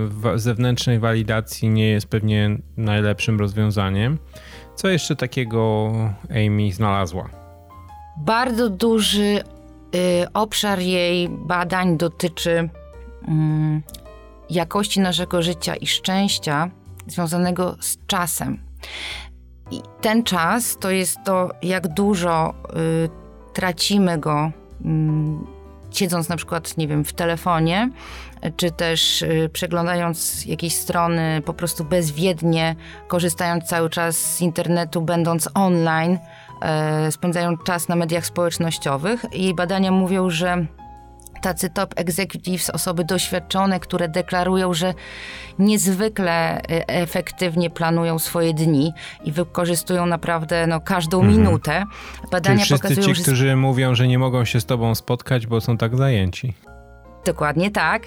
wa- 0.08 0.38
zewnętrznej 0.38 1.00
walidacji 1.00 1.70
nie 1.70 1.88
jest 1.90 2.08
pewnie 2.08 2.58
najlepszym 2.78 3.40
rozwiązaniem. 3.40 4.18
Co 4.76 4.88
jeszcze 4.88 5.16
takiego 5.16 5.92
Amy 6.30 6.72
znalazła? 6.74 7.30
Bardzo 8.18 8.70
duży 8.70 9.44
y, 9.96 10.28
obszar 10.34 10.80
jej 10.80 11.30
badań 11.30 11.98
dotyczy 11.98 12.70
mm, 13.28 13.82
jakości 14.50 15.00
naszego 15.00 15.42
życia 15.42 15.76
i 15.76 15.88
szczęścia 15.88 16.70
związanego 17.08 17.76
z 17.80 17.98
czasem. 18.08 18.60
I 19.72 19.82
ten 20.02 20.24
czas 20.24 20.78
to 20.80 20.92
jest 20.92 21.18
to, 21.26 21.50
jak 21.62 21.88
dużo 21.88 22.54
y, 22.54 23.54
tracimy 23.54 24.18
go, 24.18 24.52
mm, 24.86 25.48
siedząc 25.92 26.30
na 26.30 26.38
przykład, 26.38 26.78
nie 26.78 26.88
wiem, 26.88 27.06
w 27.06 27.14
telefonie, 27.14 27.90
czy 28.58 28.72
też 28.72 29.22
y, 29.22 29.50
przeglądając 29.54 30.46
jakieś 30.46 30.76
strony 30.76 31.42
po 31.46 31.54
prostu 31.54 31.86
bezwiednie, 31.86 32.76
korzystając 33.08 33.64
cały 33.64 33.90
czas 33.90 34.18
z 34.18 34.42
internetu, 34.42 35.02
będąc 35.02 35.50
online, 35.54 36.20
spędzają 37.12 37.58
czas 37.58 37.88
na 37.88 37.96
mediach 37.96 38.26
społecznościowych. 38.26 39.26
Jej 39.32 39.54
badania 39.54 39.92
mówią, 39.92 40.30
że 40.30 40.66
tacy 41.46 41.70
top 41.70 41.94
executives, 41.96 42.70
osoby 42.70 43.04
doświadczone, 43.04 43.80
które 43.80 44.10
deklarują, 44.10 44.74
że 44.74 44.94
niezwykle 45.60 46.62
e, 46.62 46.88
efektywnie 46.88 47.70
planują 47.70 48.20
swoje 48.20 48.54
dni 48.54 48.94
i 49.24 49.32
wykorzystują 49.32 50.06
naprawdę 50.06 50.68
no, 50.68 50.82
każdą 50.82 51.24
minutę. 51.24 51.84
Czyli 52.16 52.32
Badania 52.32 52.64
wszyscy 52.64 52.82
pokazują, 52.82 53.08
ci, 53.08 53.16
że 53.16 53.22
którzy 53.22 53.56
mówią, 53.56 53.96
że 53.96 54.08
nie 54.08 54.20
mogą 54.20 54.46
się 54.46 54.62
z 54.62 54.66
tobą 54.66 54.96
spotkać, 54.96 55.48
bo 55.48 55.62
są 55.62 55.78
tak 55.78 55.98
zajęci. 55.98 56.54
Dokładnie 57.26 57.72
tak. 57.72 58.04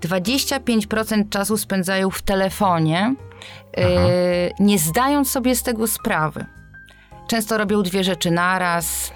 25% 0.00 1.28
czasu 1.28 1.56
spędzają 1.56 2.10
w 2.10 2.22
telefonie, 2.22 3.14
yy, 3.76 3.84
nie 4.60 4.78
zdając 4.78 5.30
sobie 5.30 5.56
z 5.56 5.62
tego 5.62 5.86
sprawy. 5.86 6.46
Często 7.26 7.58
robią 7.58 7.82
dwie 7.82 8.04
rzeczy 8.04 8.30
naraz, 8.30 9.12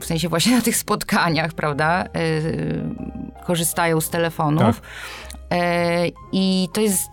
w 0.00 0.04
sensie 0.04 0.28
właśnie 0.28 0.56
na 0.56 0.62
tych 0.62 0.76
spotkaniach, 0.76 1.52
prawda? 1.52 2.04
Yy, 2.14 3.44
korzystają 3.46 4.00
z 4.00 4.10
telefonów. 4.10 4.82
Yy, 5.50 5.58
I 6.32 6.68
to 6.72 6.80
jest 6.80 7.10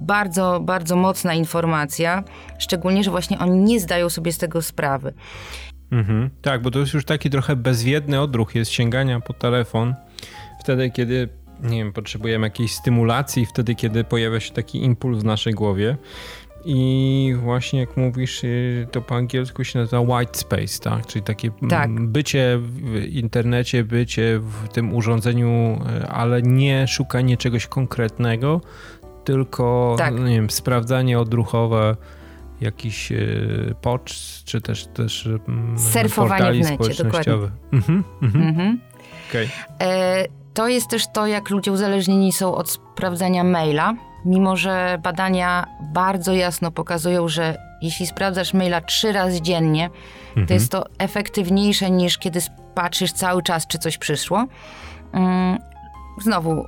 bardzo, 0.00 0.60
bardzo 0.60 0.96
mocna 0.96 1.34
informacja, 1.34 2.24
szczególnie, 2.58 3.04
że 3.04 3.10
właśnie 3.10 3.38
oni 3.38 3.60
nie 3.60 3.80
zdają 3.80 4.10
sobie 4.10 4.32
z 4.32 4.38
tego 4.38 4.62
sprawy. 4.62 5.14
Mhm. 5.90 6.30
Tak, 6.42 6.62
bo 6.62 6.70
to 6.70 6.78
jest 6.78 6.94
już 6.94 7.04
taki 7.04 7.30
trochę 7.30 7.56
bezwiedny 7.56 8.20
odruch 8.20 8.54
jest 8.54 8.70
sięgania 8.70 9.20
po 9.20 9.32
telefon 9.32 9.94
wtedy, 10.68 10.90
kiedy 10.90 11.28
nie 11.62 11.78
wiem, 11.78 11.92
potrzebujemy 11.92 12.46
jakiejś 12.46 12.74
stymulacji, 12.74 13.46
wtedy, 13.46 13.74
kiedy 13.74 14.04
pojawia 14.04 14.40
się 14.40 14.52
taki 14.52 14.84
impuls 14.84 15.18
w 15.18 15.24
naszej 15.24 15.54
głowie. 15.54 15.96
I 16.70 17.34
właśnie 17.42 17.80
jak 17.80 17.96
mówisz, 17.96 18.44
y, 18.44 18.86
to 18.92 19.00
po 19.00 19.14
angielsku 19.14 19.64
się 19.64 19.78
nazywa 19.78 20.00
white 20.00 20.38
space, 20.38 20.78
tak? 20.82 21.06
Czyli 21.06 21.22
takie 21.22 21.50
tak. 21.68 22.00
bycie 22.00 22.58
w 22.60 23.04
internecie, 23.04 23.84
bycie 23.84 24.38
w 24.38 24.68
tym 24.68 24.94
urządzeniu, 24.94 25.80
y, 26.02 26.08
ale 26.08 26.42
nie 26.42 26.88
szukanie 26.88 27.36
czegoś 27.36 27.66
konkretnego, 27.66 28.60
tylko 29.24 29.94
tak. 29.98 30.14
nie 30.14 30.34
wiem, 30.34 30.50
sprawdzanie 30.50 31.18
odruchowe 31.18 31.96
jakichś 32.60 33.12
y, 33.12 33.74
poczt, 33.82 34.44
czy 34.44 34.60
też, 34.60 34.86
też 34.86 35.28
Surfowanie 35.76 36.28
portali 36.28 36.64
w 36.64 36.70
necie, 36.70 36.94
społecznościowych. 36.94 37.50
Mhm, 37.72 38.04
mhm. 38.22 38.48
mhm. 38.48 38.80
Okay. 39.28 39.48
E, 39.80 40.26
to 40.54 40.68
jest 40.68 40.90
też 40.90 41.04
to, 41.12 41.26
jak 41.26 41.50
ludzie 41.50 41.72
uzależnieni 41.72 42.32
są 42.32 42.54
od 42.54 42.70
sprawdzania 42.70 43.44
maila 43.44 43.94
mimo 44.24 44.56
że 44.56 44.98
badania 45.02 45.66
bardzo 45.80 46.34
jasno 46.34 46.70
pokazują, 46.70 47.28
że 47.28 47.58
jeśli 47.82 48.06
sprawdzasz 48.06 48.54
maila 48.54 48.80
trzy 48.80 49.12
razy 49.12 49.42
dziennie, 49.42 49.90
mhm. 50.28 50.46
to 50.46 50.54
jest 50.54 50.72
to 50.72 50.84
efektywniejsze 50.98 51.90
niż 51.90 52.18
kiedy 52.18 52.40
patrzysz 52.74 53.12
cały 53.12 53.42
czas, 53.42 53.66
czy 53.66 53.78
coś 53.78 53.98
przyszło. 53.98 54.46
Mm, 55.12 55.58
znowu, 56.20 56.66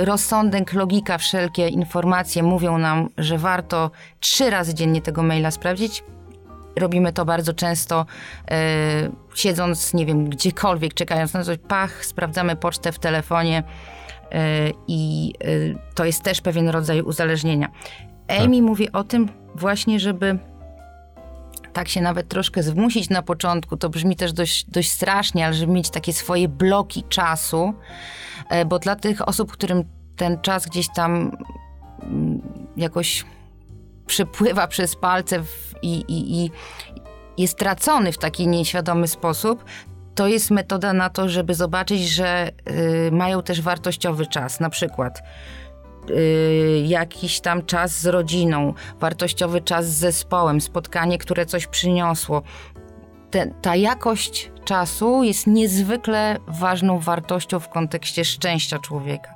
y, 0.00 0.04
rozsądek, 0.04 0.72
logika, 0.72 1.18
wszelkie 1.18 1.68
informacje 1.68 2.42
mówią 2.42 2.78
nam, 2.78 3.08
że 3.18 3.38
warto 3.38 3.90
trzy 4.20 4.50
razy 4.50 4.74
dziennie 4.74 5.02
tego 5.02 5.22
maila 5.22 5.50
sprawdzić. 5.50 6.04
Robimy 6.76 7.12
to 7.12 7.24
bardzo 7.24 7.52
często, 7.52 8.06
yy, 8.50 8.56
siedząc, 9.34 9.94
nie 9.94 10.06
wiem, 10.06 10.28
gdziekolwiek, 10.28 10.94
czekając 10.94 11.34
na 11.34 11.44
coś, 11.44 11.58
pach, 11.68 12.04
sprawdzamy 12.04 12.56
pocztę 12.56 12.92
w 12.92 12.98
telefonie, 12.98 13.62
i 14.88 15.32
e, 15.44 15.94
to 15.94 16.04
jest 16.04 16.22
też 16.22 16.40
pewien 16.40 16.68
rodzaj 16.68 17.02
uzależnienia. 17.02 17.68
Amy 18.28 18.56
tak. 18.56 18.66
mówi 18.66 18.92
o 18.92 19.04
tym 19.04 19.28
właśnie, 19.54 20.00
żeby 20.00 20.38
tak 21.72 21.88
się 21.88 22.00
nawet 22.00 22.28
troszkę 22.28 22.62
zmusić 22.62 23.10
na 23.10 23.22
początku, 23.22 23.76
to 23.76 23.88
brzmi 23.88 24.16
też 24.16 24.32
dość, 24.32 24.64
dość 24.70 24.90
strasznie, 24.90 25.46
ale 25.46 25.54
żeby 25.54 25.72
mieć 25.72 25.90
takie 25.90 26.12
swoje 26.12 26.48
bloki 26.48 27.04
czasu, 27.08 27.74
e, 28.48 28.64
bo 28.64 28.78
dla 28.78 28.96
tych 28.96 29.28
osób, 29.28 29.52
którym 29.52 29.84
ten 30.16 30.40
czas 30.40 30.66
gdzieś 30.66 30.86
tam 30.94 31.36
mm, 32.02 32.42
jakoś 32.76 33.24
przepływa 34.06 34.66
przez 34.66 34.96
palce 34.96 35.42
i, 35.82 35.94
i, 36.08 36.44
i 36.44 36.50
jest 37.38 37.58
tracony 37.58 38.12
w 38.12 38.18
taki 38.18 38.48
nieświadomy 38.48 39.08
sposób, 39.08 39.64
to 40.14 40.28
jest 40.28 40.50
metoda 40.50 40.92
na 40.92 41.10
to, 41.10 41.28
żeby 41.28 41.54
zobaczyć, 41.54 42.08
że 42.08 42.50
y, 43.08 43.12
mają 43.12 43.42
też 43.42 43.60
wartościowy 43.60 44.26
czas. 44.26 44.60
Na 44.60 44.70
przykład 44.70 45.22
y, 46.10 46.84
jakiś 46.86 47.40
tam 47.40 47.66
czas 47.66 48.00
z 48.00 48.06
rodziną, 48.06 48.74
wartościowy 49.00 49.60
czas 49.60 49.86
z 49.86 49.98
zespołem, 49.98 50.60
spotkanie, 50.60 51.18
które 51.18 51.46
coś 51.46 51.66
przyniosło. 51.66 52.42
Te, 53.30 53.46
ta 53.62 53.76
jakość 53.76 54.52
czasu 54.64 55.22
jest 55.22 55.46
niezwykle 55.46 56.36
ważną 56.48 56.98
wartością 56.98 57.60
w 57.60 57.68
kontekście 57.68 58.24
szczęścia 58.24 58.78
człowieka. 58.78 59.34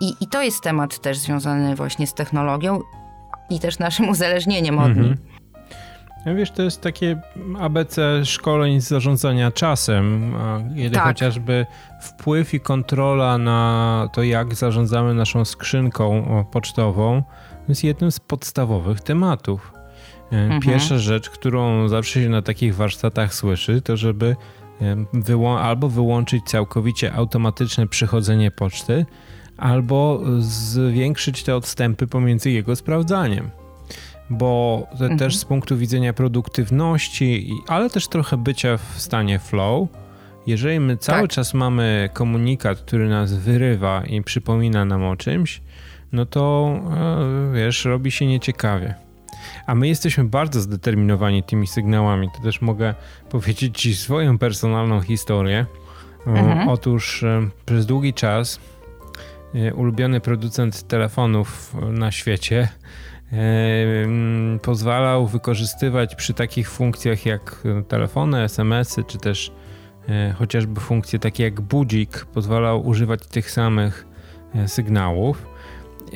I, 0.00 0.12
I 0.20 0.26
to 0.28 0.42
jest 0.42 0.62
temat 0.62 0.98
też 0.98 1.18
związany 1.18 1.74
właśnie 1.74 2.06
z 2.06 2.14
technologią 2.14 2.80
i 3.50 3.60
też 3.60 3.78
naszym 3.78 4.08
uzależnieniem 4.08 4.78
od 4.78 4.96
niej. 4.96 5.14
Mhm. 6.20 6.36
Wiesz, 6.36 6.50
to 6.50 6.62
jest 6.62 6.80
takie 6.80 7.20
ABC 7.58 8.24
szkoleń 8.24 8.80
z 8.80 8.88
zarządzania 8.88 9.50
czasem, 9.50 10.34
kiedy 10.76 10.94
tak. 10.94 11.04
chociażby 11.04 11.66
wpływ 12.00 12.54
i 12.54 12.60
kontrola 12.60 13.38
na 13.38 14.08
to, 14.12 14.22
jak 14.22 14.54
zarządzamy 14.54 15.14
naszą 15.14 15.44
skrzynką 15.44 16.24
pocztową, 16.50 17.22
jest 17.68 17.84
jednym 17.84 18.12
z 18.12 18.20
podstawowych 18.20 19.00
tematów. 19.00 19.72
E, 20.32 20.36
mhm. 20.36 20.60
Pierwsza 20.60 20.98
rzecz, 20.98 21.30
którą 21.30 21.88
zawsze 21.88 22.22
się 22.22 22.28
na 22.28 22.42
takich 22.42 22.74
warsztatach 22.74 23.34
słyszy, 23.34 23.82
to 23.82 23.96
żeby 23.96 24.36
wyłą 25.12 25.58
albo 25.58 25.88
wyłączyć 25.88 26.44
całkowicie 26.44 27.12
automatyczne 27.12 27.86
przychodzenie 27.86 28.50
poczty, 28.50 29.06
albo 29.56 30.20
zwiększyć 30.38 31.42
te 31.42 31.56
odstępy 31.56 32.06
pomiędzy 32.06 32.50
jego 32.50 32.76
sprawdzaniem 32.76 33.59
bo 34.30 34.82
mhm. 34.92 35.18
też 35.18 35.36
z 35.36 35.44
punktu 35.44 35.76
widzenia 35.76 36.12
produktywności, 36.12 37.54
ale 37.68 37.90
też 37.90 38.08
trochę 38.08 38.36
bycia 38.36 38.76
w 38.76 39.00
stanie 39.00 39.38
flow, 39.38 39.88
jeżeli 40.46 40.80
my 40.80 40.96
cały 40.96 41.22
tak. 41.22 41.30
czas 41.30 41.54
mamy 41.54 42.10
komunikat, 42.12 42.78
który 42.78 43.08
nas 43.08 43.34
wyrywa 43.34 44.02
i 44.06 44.22
przypomina 44.22 44.84
nam 44.84 45.04
o 45.04 45.16
czymś, 45.16 45.60
no 46.12 46.26
to 46.26 46.74
e, 47.52 47.54
wiesz, 47.54 47.84
robi 47.84 48.10
się 48.10 48.26
nieciekawie. 48.26 48.94
A 49.66 49.74
my 49.74 49.88
jesteśmy 49.88 50.24
bardzo 50.24 50.60
zdeterminowani 50.60 51.42
tymi 51.42 51.66
sygnałami. 51.66 52.28
To 52.36 52.42
też 52.42 52.60
mogę 52.60 52.94
powiedzieć 53.30 53.80
Ci 53.80 53.94
swoją 53.94 54.38
personalną 54.38 55.00
historię. 55.00 55.66
Mhm. 56.26 56.68
Otóż 56.68 57.22
e, 57.22 57.48
przez 57.66 57.86
długi 57.86 58.14
czas 58.14 58.60
e, 59.54 59.74
ulubiony 59.74 60.20
producent 60.20 60.88
telefonów 60.88 61.76
na 61.90 62.12
świecie 62.12 62.68
pozwalał 64.62 65.26
wykorzystywać 65.26 66.14
przy 66.14 66.34
takich 66.34 66.70
funkcjach 66.70 67.26
jak 67.26 67.62
telefony, 67.88 68.42
SMS-y, 68.42 69.04
czy 69.04 69.18
też 69.18 69.52
e, 70.08 70.32
chociażby 70.32 70.80
funkcje 70.80 71.18
takie 71.18 71.44
jak 71.44 71.60
budzik, 71.60 72.24
pozwalał 72.24 72.86
używać 72.86 73.26
tych 73.26 73.50
samych 73.50 74.06
e, 74.54 74.68
sygnałów. 74.68 75.46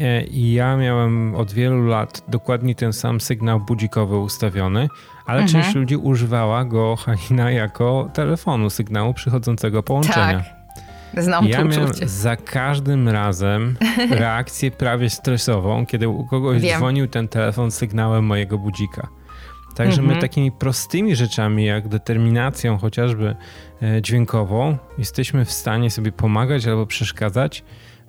E, 0.00 0.24
I 0.24 0.52
ja 0.52 0.76
miałem 0.76 1.34
od 1.34 1.52
wielu 1.52 1.86
lat 1.86 2.22
dokładnie 2.28 2.74
ten 2.74 2.92
sam 2.92 3.20
sygnał 3.20 3.60
budzikowy 3.60 4.18
ustawiony, 4.18 4.88
ale 5.26 5.42
mhm. 5.42 5.62
część 5.62 5.76
ludzi 5.76 5.96
używała 5.96 6.64
go, 6.64 6.96
Halina, 7.04 7.50
jako 7.50 8.10
telefonu, 8.14 8.70
sygnału 8.70 9.14
przychodzącego 9.14 9.82
połączenia. 9.82 10.40
Tak. 10.40 10.53
Znam 11.18 11.46
ja 11.46 11.64
miałem 11.64 11.92
za 12.04 12.36
każdym 12.36 13.08
razem 13.08 13.76
reakcję 14.10 14.70
prawie 14.70 15.10
stresową, 15.10 15.86
kiedy 15.86 16.08
u 16.08 16.26
kogoś 16.26 16.62
Wiem. 16.62 16.78
dzwonił 16.78 17.08
ten 17.08 17.28
telefon 17.28 17.70
sygnałem 17.70 18.24
mojego 18.24 18.58
budzika. 18.58 19.08
Także 19.74 20.02
my 20.02 20.08
mhm. 20.08 20.20
takimi 20.20 20.52
prostymi 20.52 21.16
rzeczami, 21.16 21.64
jak 21.64 21.88
determinacją 21.88 22.78
chociażby 22.78 23.36
e, 23.82 24.02
dźwiękową, 24.02 24.76
jesteśmy 24.98 25.44
w 25.44 25.52
stanie 25.52 25.90
sobie 25.90 26.12
pomagać 26.12 26.66
albo 26.66 26.86
przeszkadzać 26.86 27.64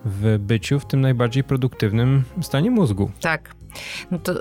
w 0.05 0.37
byciu 0.39 0.79
w 0.79 0.85
tym 0.85 1.01
najbardziej 1.01 1.43
produktywnym 1.43 2.23
stanie 2.41 2.71
mózgu. 2.71 3.11
Tak. 3.21 3.55
No 4.11 4.19
to 4.19 4.33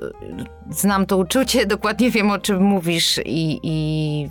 znam 0.71 1.07
to 1.07 1.17
uczucie, 1.17 1.67
dokładnie 1.77 2.11
wiem 2.11 2.31
o 2.31 2.39
czym 2.39 2.63
mówisz 2.63 3.21
i, 3.25 3.61
i 3.63 4.29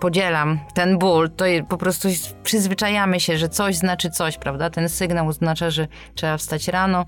podzielam 0.00 0.58
ten 0.74 0.98
ból. 0.98 1.30
To 1.30 1.44
po 1.68 1.76
prostu 1.76 2.08
przyzwyczajamy 2.42 3.20
się, 3.20 3.38
że 3.38 3.48
coś 3.48 3.76
znaczy 3.76 4.10
coś, 4.10 4.38
prawda? 4.38 4.70
Ten 4.70 4.88
sygnał 4.88 5.28
oznacza, 5.28 5.70
że 5.70 5.88
trzeba 6.14 6.36
wstać 6.36 6.68
rano 6.68 7.04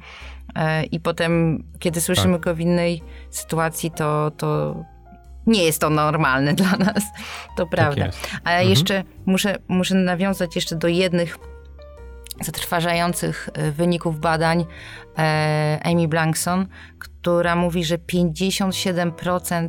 e, 0.54 0.84
i 0.84 1.00
potem, 1.00 1.64
kiedy 1.78 2.00
słyszymy 2.00 2.34
tak. 2.34 2.44
go 2.44 2.54
w 2.54 2.60
innej 2.60 3.02
sytuacji, 3.30 3.90
to, 3.90 4.30
to 4.36 4.76
nie 5.46 5.64
jest 5.64 5.80
to 5.80 5.90
normalne 5.90 6.54
dla 6.60 6.70
nas. 6.72 7.04
To 7.56 7.62
tak 7.62 7.68
prawda. 7.70 8.04
Tak 8.04 8.14
Ale 8.44 8.56
mhm. 8.56 8.70
jeszcze 8.70 9.04
muszę, 9.26 9.56
muszę 9.68 9.94
nawiązać 9.94 10.56
jeszcze 10.56 10.76
do 10.76 10.88
jednych 10.88 11.38
zatrważających 12.40 13.48
e, 13.52 13.70
wyników 13.70 14.20
badań 14.20 14.64
e, 15.18 15.80
Amy 15.84 16.08
Blankson, 16.08 16.66
która 17.24 17.56
mówi, 17.56 17.84
że 17.84 17.98
57% 17.98 19.68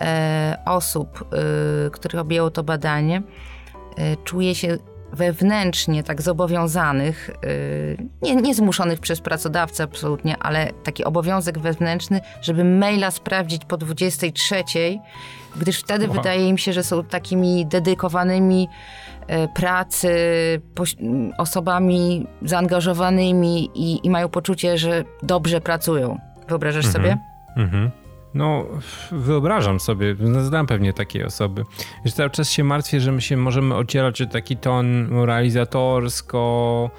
e, 0.00 0.58
osób, 0.66 1.24
których 1.92 2.20
objęło 2.20 2.50
to 2.50 2.62
badanie, 2.62 3.22
czuje 4.24 4.54
się 4.54 4.76
wewnętrznie 5.12 6.02
tak 6.02 6.22
zobowiązanych, 6.22 7.30
nie, 8.22 8.36
nie 8.36 8.54
zmuszonych 8.54 9.00
przez 9.00 9.20
pracodawcę 9.20 9.84
absolutnie, 9.84 10.36
ale 10.38 10.72
taki 10.72 11.04
obowiązek 11.04 11.58
wewnętrzny, 11.58 12.20
żeby 12.42 12.64
maila 12.64 13.10
sprawdzić 13.10 13.64
po 13.64 13.76
23, 13.76 14.64
gdyż 15.56 15.80
wtedy 15.80 16.06
wow. 16.08 16.16
wydaje 16.16 16.48
im 16.48 16.58
się, 16.58 16.72
że 16.72 16.82
są 16.82 17.04
takimi 17.04 17.66
dedykowanymi 17.66 18.68
E, 19.26 19.48
pracy, 19.48 20.10
osobami 21.38 22.26
zaangażowanymi 22.42 23.70
i, 23.74 24.06
i 24.06 24.10
mają 24.10 24.28
poczucie, 24.28 24.78
że 24.78 25.04
dobrze 25.22 25.60
pracują. 25.60 26.18
Wyobrażasz 26.48 26.86
mhm. 26.86 27.04
sobie? 27.04 27.18
Mhm. 27.56 27.90
No, 28.34 28.64
wyobrażam 29.12 29.80
sobie, 29.80 30.16
znam 30.42 30.66
pewnie 30.66 30.92
takie 30.92 31.26
osoby. 31.26 31.64
Że 32.04 32.12
cały 32.12 32.30
czas 32.30 32.50
się 32.50 32.64
martwię, 32.64 33.00
że 33.00 33.12
my 33.12 33.20
się 33.20 33.36
możemy 33.36 33.74
ocierać 33.74 34.22
o 34.22 34.26
taki 34.26 34.56
ton 34.56 35.08
moralizatorsko, 35.08 36.90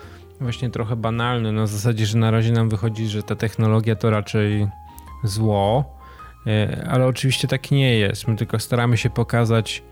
właśnie 0.42 0.70
trochę 0.70 0.96
banalny, 0.96 1.52
na 1.52 1.68
zasadzie, 1.68 2.06
że 2.06 2.18
na 2.18 2.32
razie 2.32 2.52
nam 2.52 2.70
wychodzi, 2.70 3.08
że 3.08 3.24
ta 3.24 3.36
technologia 3.36 3.96
to 3.96 4.10
raczej 4.10 4.68
zło, 5.24 5.98
e, 6.48 6.88
ale 6.90 7.06
oczywiście 7.06 7.48
tak 7.48 7.72
nie 7.72 7.98
jest. 7.98 8.28
My 8.28 8.36
tylko 8.36 8.60
staramy 8.60 8.98
się 8.98 9.10
pokazać 9.10 9.84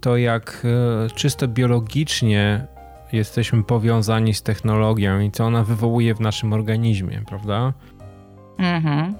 to 0.00 0.16
jak 0.16 0.66
e, 1.06 1.10
czysto 1.10 1.48
biologicznie 1.48 2.66
jesteśmy 3.12 3.64
powiązani 3.64 4.34
z 4.34 4.42
technologią 4.42 5.20
i 5.20 5.30
co 5.30 5.44
ona 5.44 5.64
wywołuje 5.64 6.14
w 6.14 6.20
naszym 6.20 6.52
organizmie, 6.52 7.22
prawda? 7.26 7.72
Mhm. 8.58 9.14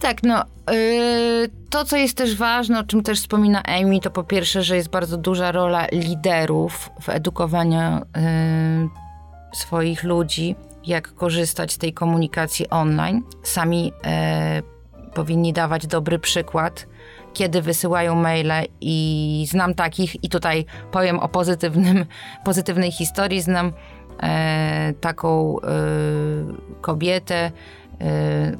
Tak, 0.00 0.22
no 0.22 0.44
yy, 0.70 1.48
to, 1.70 1.84
co 1.84 1.96
jest 1.96 2.16
też 2.16 2.36
ważne, 2.36 2.80
o 2.80 2.84
czym 2.84 3.02
też 3.02 3.20
wspomina 3.20 3.62
Amy, 3.62 4.00
to 4.00 4.10
po 4.10 4.24
pierwsze, 4.24 4.62
że 4.62 4.76
jest 4.76 4.88
bardzo 4.88 5.16
duża 5.16 5.52
rola 5.52 5.86
liderów 5.92 6.90
w 7.00 7.08
edukowaniu 7.08 7.80
yy, 7.80 8.88
swoich 9.54 10.04
ludzi, 10.04 10.56
jak 10.86 11.14
korzystać 11.14 11.72
z 11.72 11.78
tej 11.78 11.92
komunikacji 11.92 12.70
online. 12.70 13.22
Sami 13.42 13.84
yy, 13.84 15.12
powinni 15.14 15.52
dawać 15.52 15.86
dobry 15.86 16.18
przykład, 16.18 16.86
kiedy 17.32 17.62
wysyłają 17.62 18.14
maile 18.14 18.66
i 18.80 19.46
znam 19.48 19.74
takich 19.74 20.24
i 20.24 20.28
tutaj 20.28 20.64
powiem 20.90 21.18
o 21.18 21.28
pozytywnym, 21.28 22.06
pozytywnej 22.44 22.92
historii, 22.92 23.40
znam 23.40 23.72
taką 25.00 25.56
e, 25.60 25.66
kobietę, 26.80 27.52
e, 28.00 28.56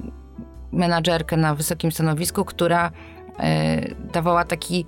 menadżerkę 0.73 1.37
na 1.37 1.55
wysokim 1.55 1.93
stanowisku, 1.93 2.45
która 2.45 2.91
e, 3.39 3.81
dawała 4.13 4.45
taki 4.45 4.87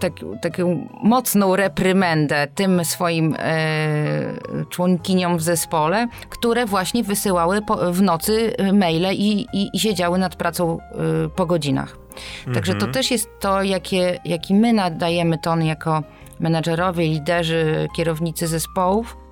tak, 0.00 0.12
taką 0.42 0.88
mocną 1.02 1.56
reprymendę 1.56 2.46
tym 2.54 2.84
swoim 2.84 3.36
e, 3.38 4.64
członkiniom 4.70 5.38
w 5.38 5.42
zespole, 5.42 6.08
które 6.28 6.66
właśnie 6.66 7.04
wysyłały 7.04 7.62
po, 7.62 7.92
w 7.92 8.02
nocy 8.02 8.52
maile 8.72 9.12
i, 9.12 9.46
i, 9.52 9.70
i, 9.72 9.80
siedziały 9.80 10.18
nad 10.18 10.36
pracą 10.36 10.78
e, 10.78 11.28
po 11.28 11.46
godzinach. 11.46 11.96
Mhm. 12.38 12.54
Także 12.54 12.72
to 12.72 12.86
mhm. 12.86 12.92
też 12.92 13.10
jest 13.10 13.28
to, 13.40 13.62
jakie, 13.62 14.20
jaki 14.24 14.54
my 14.54 14.72
nadajemy 14.72 15.38
ton 15.38 15.62
jako 15.62 16.02
menadżerowie, 16.40 17.06
liderzy, 17.06 17.88
kierownicy 17.96 18.46
zespołów 18.46 19.16
e, 19.16 19.27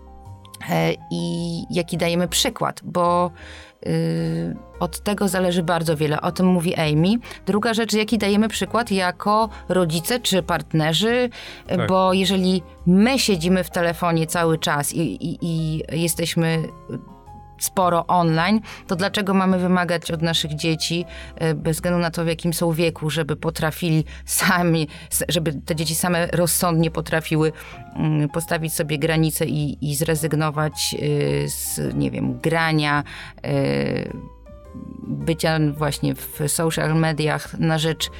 i 1.11 1.63
jaki 1.71 1.97
dajemy 1.97 2.29
przykład, 2.29 2.81
bo 2.85 3.31
Y, 3.87 4.57
od 4.81 5.01
tego 5.01 5.29
zależy 5.29 5.63
bardzo 5.63 5.97
wiele. 5.97 6.21
O 6.21 6.33
tym 6.33 6.47
mówi 6.47 6.75
Amy. 6.75 7.09
Druga 7.47 7.75
rzecz, 7.75 7.93
jaki 7.93 8.19
dajemy 8.19 8.49
przykład 8.49 8.91
jako 8.91 9.49
rodzice 9.69 10.21
czy 10.21 10.43
partnerzy, 10.43 11.31
tak. 11.67 11.89
bo 11.89 12.13
jeżeli 12.13 12.63
my 12.87 13.19
siedzimy 13.19 13.65
w 13.65 13.71
telefonie 13.71 14.27
cały 14.27 14.59
czas 14.59 14.95
i, 14.95 15.01
i, 15.01 15.39
i 15.43 15.83
jesteśmy 15.93 16.63
sporo 17.59 18.07
online, 18.07 18.61
to 18.87 18.97
dlaczego 18.97 19.35
mamy 19.35 19.59
wymagać 19.59 20.11
od 20.11 20.23
naszych 20.23 20.55
dzieci, 20.55 21.05
e, 21.37 21.55
bez 21.55 21.77
względu 21.77 22.01
na 22.01 22.11
to, 22.11 22.25
w 22.25 22.27
jakim 22.27 22.55
są 22.55 22.73
wieku, 22.73 23.11
żeby 23.11 23.37
potrafili 23.37 24.05
sami, 24.25 24.89
żeby 25.29 25.53
te 25.53 25.77
dzieci 25.77 25.95
same 25.95 26.27
rozsądnie 26.27 26.91
potrafiły 26.91 27.53
mm, 27.97 28.29
postawić 28.29 28.75
sobie 28.75 28.99
granice 28.99 29.47
i, 29.47 29.91
i 29.91 29.97
zrezygnować 29.97 30.95
e, 30.95 31.49
z, 31.49 31.95
nie 31.95 32.11
wiem, 32.11 32.39
grania, 32.41 33.05
e, 33.45 34.37
bycia 35.09 35.59
właśnie 35.73 36.15
w 36.15 36.41
social 36.47 36.95
mediach 36.95 37.59
na 37.59 37.79
rzecz 37.79 38.11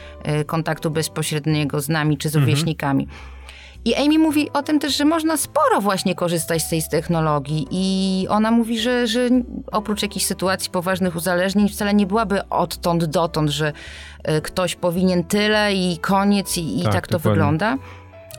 kontaktu 0.47 0.91
bezpośredniego 0.91 1.81
z 1.81 1.89
nami 1.89 2.19
czy 2.19 2.29
z 2.29 2.37
mhm. 2.37 2.45
rówieśnikami. 2.45 3.05
Mhm. 3.05 3.36
I 3.87 3.95
Amy 3.95 4.19
mówi 4.19 4.53
o 4.53 4.63
tym 4.63 4.79
też, 4.79 4.97
że 4.97 5.05
można 5.05 5.37
sporo 5.37 5.81
właśnie 5.81 6.15
korzystać 6.15 6.63
z 6.63 6.69
tej 6.69 6.83
technologii 6.91 7.67
i 7.71 8.27
ona 8.29 8.51
mówi, 8.51 8.79
że, 8.79 9.07
że 9.07 9.29
oprócz 9.73 10.03
jakichś 10.03 10.27
sytuacji 10.27 10.71
poważnych 10.71 11.17
uzależnień 11.17 11.69
wcale 11.69 11.95
nie 11.95 12.07
byłaby 12.07 12.49
odtąd 12.49 13.05
dotąd, 13.05 13.51
że 13.51 13.73
e, 14.25 14.41
ktoś 14.41 14.75
powinien 14.75 15.25
tyle 15.25 15.75
i 15.75 15.99
koniec 15.99 16.59
i, 16.59 16.81
i 16.81 16.83
tak, 16.83 16.93
tak 16.93 17.07
to 17.07 17.13
dokładnie. 17.13 17.31
wygląda. 17.31 17.77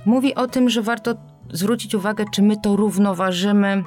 Mówi 0.05 0.35
o 0.35 0.47
tym, 0.47 0.69
że 0.69 0.81
warto 0.81 1.15
zwrócić 1.53 1.95
uwagę, 1.95 2.25
czy 2.31 2.41
my 2.41 2.57
to 2.57 2.75
równoważymy 2.75 3.83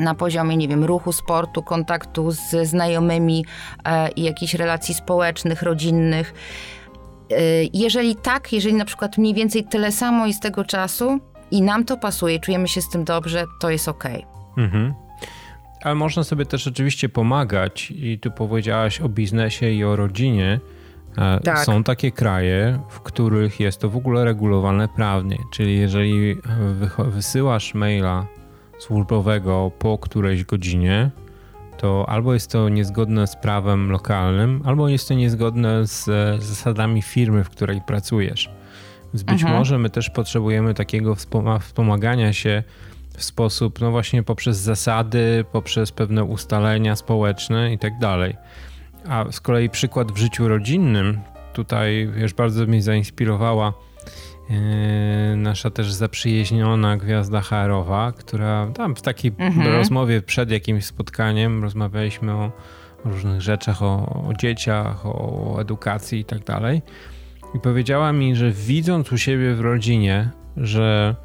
na 0.00 0.14
poziomie, 0.14 0.56
nie 0.56 0.68
wiem, 0.68 0.84
ruchu, 0.84 1.12
sportu, 1.12 1.62
kontaktu 1.62 2.30
ze 2.30 2.66
znajomymi 2.66 3.44
e, 3.84 4.08
i 4.10 4.22
jakichś 4.22 4.54
relacji 4.54 4.94
społecznych, 4.94 5.62
rodzinnych. 5.62 6.34
Y, 7.32 7.68
jeżeli 7.72 8.16
tak, 8.16 8.52
jeżeli 8.52 8.74
na 8.74 8.84
przykład 8.84 9.18
mniej 9.18 9.34
więcej 9.34 9.64
tyle 9.64 9.92
samo 9.92 10.26
jest 10.26 10.42
tego 10.42 10.64
czasu 10.64 11.18
i 11.50 11.62
nam 11.62 11.84
to 11.84 11.96
pasuje, 11.96 12.40
czujemy 12.40 12.68
się 12.68 12.82
z 12.82 12.90
tym 12.90 13.04
dobrze, 13.04 13.44
to 13.60 13.70
jest 13.70 13.88
ok. 13.88 14.04
Mhm. 14.58 14.94
Ale 15.82 15.94
można 15.94 16.24
sobie 16.24 16.46
też 16.46 16.66
oczywiście 16.66 17.08
pomagać 17.08 17.90
i 17.90 18.18
tu 18.18 18.30
powiedziałaś 18.30 19.00
o 19.00 19.08
biznesie 19.08 19.70
i 19.70 19.84
o 19.84 19.96
rodzinie. 19.96 20.60
E, 21.18 21.40
tak. 21.40 21.58
Są 21.64 21.84
takie 21.84 22.12
kraje, 22.12 22.78
w 22.88 23.00
których 23.00 23.60
jest 23.60 23.80
to 23.80 23.90
w 23.90 23.96
ogóle 23.96 24.24
regulowane 24.24 24.88
prawnie, 24.88 25.38
czyli 25.52 25.78
jeżeli 25.78 26.36
wysyłasz 26.98 27.74
maila 27.74 28.26
służbowego 28.78 29.70
po 29.78 29.98
którejś 29.98 30.44
godzinie, 30.44 31.10
to 31.82 32.08
albo 32.08 32.34
jest 32.34 32.50
to 32.50 32.68
niezgodne 32.68 33.26
z 33.26 33.36
prawem 33.36 33.90
lokalnym, 33.90 34.62
albo 34.64 34.88
jest 34.88 35.08
to 35.08 35.14
niezgodne 35.14 35.86
z 35.86 36.04
zasadami 36.42 37.02
firmy, 37.02 37.44
w 37.44 37.50
której 37.50 37.80
pracujesz. 37.80 38.50
Więc 39.14 39.22
być 39.22 39.42
mhm. 39.42 39.58
może 39.58 39.78
my 39.78 39.90
też 39.90 40.10
potrzebujemy 40.10 40.74
takiego 40.74 41.16
wspomagania 41.60 42.32
się 42.32 42.62
w 43.16 43.24
sposób, 43.24 43.80
no 43.80 43.90
właśnie 43.90 44.22
poprzez 44.22 44.58
zasady, 44.58 45.44
poprzez 45.52 45.92
pewne 45.92 46.24
ustalenia 46.24 46.96
społeczne 46.96 47.72
i 47.72 47.78
tak 47.78 47.98
dalej. 47.98 48.36
A 49.08 49.24
z 49.30 49.40
kolei 49.40 49.70
przykład 49.70 50.12
w 50.12 50.16
życiu 50.16 50.48
rodzinnym, 50.48 51.20
tutaj 51.52 52.08
wiesz, 52.16 52.34
bardzo 52.34 52.66
mnie 52.66 52.82
zainspirowała 52.82 53.72
nasza 55.36 55.70
też 55.70 55.92
zaprzyjaźniona 55.92 56.96
gwiazda 56.96 57.40
HR-owa, 57.40 58.12
która 58.12 58.66
tam 58.74 58.96
w 58.96 59.02
takiej 59.02 59.32
mhm. 59.38 59.72
rozmowie 59.72 60.22
przed 60.22 60.50
jakimś 60.50 60.84
spotkaniem 60.84 61.62
rozmawialiśmy 61.62 62.32
o 62.32 62.52
różnych 63.04 63.40
rzeczach, 63.40 63.82
o, 63.82 64.24
o 64.28 64.34
dzieciach, 64.34 65.06
o 65.06 65.56
edukacji 65.60 66.20
i 66.20 66.24
tak 66.24 66.44
dalej. 66.44 66.82
I 67.54 67.60
powiedziała 67.60 68.12
mi, 68.12 68.36
że 68.36 68.50
widząc 68.50 69.12
u 69.12 69.18
siebie 69.18 69.54
w 69.54 69.60
rodzinie, 69.60 70.30
że 70.56 71.16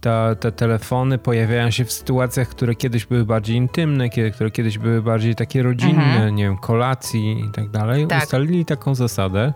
ta, 0.00 0.34
te 0.34 0.52
telefony 0.52 1.18
pojawiają 1.18 1.70
się 1.70 1.84
w 1.84 1.92
sytuacjach, 1.92 2.48
które 2.48 2.74
kiedyś 2.74 3.06
były 3.06 3.24
bardziej 3.24 3.56
intymne, 3.56 4.08
kiedy, 4.08 4.30
które 4.30 4.50
kiedyś 4.50 4.78
były 4.78 5.02
bardziej 5.02 5.34
takie 5.34 5.62
rodzinne, 5.62 6.04
mhm. 6.04 6.34
nie 6.34 6.44
wiem, 6.44 6.56
kolacji 6.56 7.44
i 7.48 7.52
tak 7.52 7.68
dalej, 7.68 8.06
tak. 8.06 8.22
ustalili 8.22 8.64
taką 8.64 8.94
zasadę. 8.94 9.52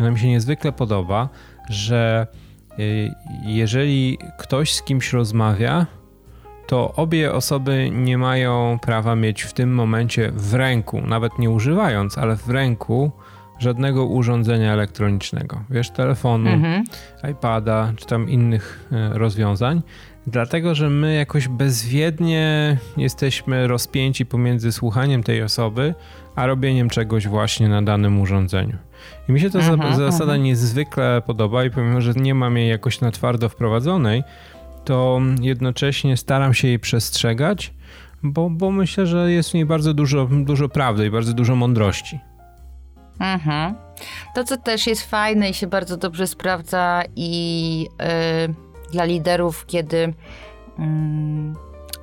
Ona 0.00 0.10
mi 0.10 0.18
się 0.18 0.28
niezwykle 0.28 0.72
podoba, 0.72 1.28
że 1.68 2.26
y, 2.78 3.10
jeżeli 3.46 4.18
ktoś 4.38 4.74
z 4.74 4.82
kimś 4.82 5.12
rozmawia, 5.12 5.86
to 6.66 6.92
obie 6.96 7.32
osoby 7.32 7.90
nie 7.92 8.18
mają 8.18 8.78
prawa 8.82 9.16
mieć 9.16 9.42
w 9.42 9.52
tym 9.52 9.74
momencie 9.74 10.32
w 10.34 10.54
ręku, 10.54 11.00
nawet 11.00 11.38
nie 11.38 11.50
używając, 11.50 12.18
ale 12.18 12.36
w 12.36 12.48
ręku 12.48 13.10
żadnego 13.58 14.04
urządzenia 14.04 14.72
elektronicznego. 14.72 15.60
Wiesz, 15.70 15.90
telefonu, 15.90 16.50
mhm. 16.50 16.84
iPada 17.30 17.92
czy 17.96 18.06
tam 18.06 18.30
innych 18.30 18.88
y, 18.92 19.18
rozwiązań. 19.18 19.82
Dlatego, 20.26 20.74
że 20.74 20.90
my 20.90 21.14
jakoś 21.14 21.48
bezwiednie 21.48 22.76
jesteśmy 22.96 23.66
rozpięci 23.68 24.26
pomiędzy 24.26 24.72
słuchaniem 24.72 25.22
tej 25.22 25.42
osoby, 25.42 25.94
a 26.36 26.46
robieniem 26.46 26.90
czegoś 26.90 27.28
właśnie 27.28 27.68
na 27.68 27.82
danym 27.82 28.20
urządzeniu. 28.20 28.76
I 29.28 29.32
mi 29.32 29.40
się 29.40 29.50
ta 29.50 29.58
aha, 29.58 29.96
zasada 29.96 30.32
aha. 30.32 30.42
niezwykle 30.42 31.22
podoba 31.26 31.64
i 31.64 31.70
pomimo, 31.70 32.00
że 32.00 32.12
nie 32.12 32.34
mam 32.34 32.56
jej 32.56 32.68
jakoś 32.68 33.00
na 33.00 33.10
twardo 33.10 33.48
wprowadzonej, 33.48 34.22
to 34.84 35.20
jednocześnie 35.40 36.16
staram 36.16 36.54
się 36.54 36.68
jej 36.68 36.78
przestrzegać, 36.78 37.74
bo, 38.22 38.50
bo 38.50 38.70
myślę, 38.70 39.06
że 39.06 39.32
jest 39.32 39.50
w 39.50 39.54
niej 39.54 39.66
bardzo 39.66 39.94
dużo, 39.94 40.28
dużo 40.32 40.68
prawdy 40.68 41.06
i 41.06 41.10
bardzo 41.10 41.32
dużo 41.32 41.56
mądrości. 41.56 42.20
Mhm. 43.20 43.74
To, 44.34 44.44
co 44.44 44.56
też 44.56 44.86
jest 44.86 45.10
fajne 45.10 45.50
i 45.50 45.54
się 45.54 45.66
bardzo 45.66 45.96
dobrze 45.96 46.26
sprawdza 46.26 47.02
i 47.16 47.88
yy, 48.48 48.71
dla 48.92 49.04
liderów, 49.04 49.66
kiedy 49.66 50.14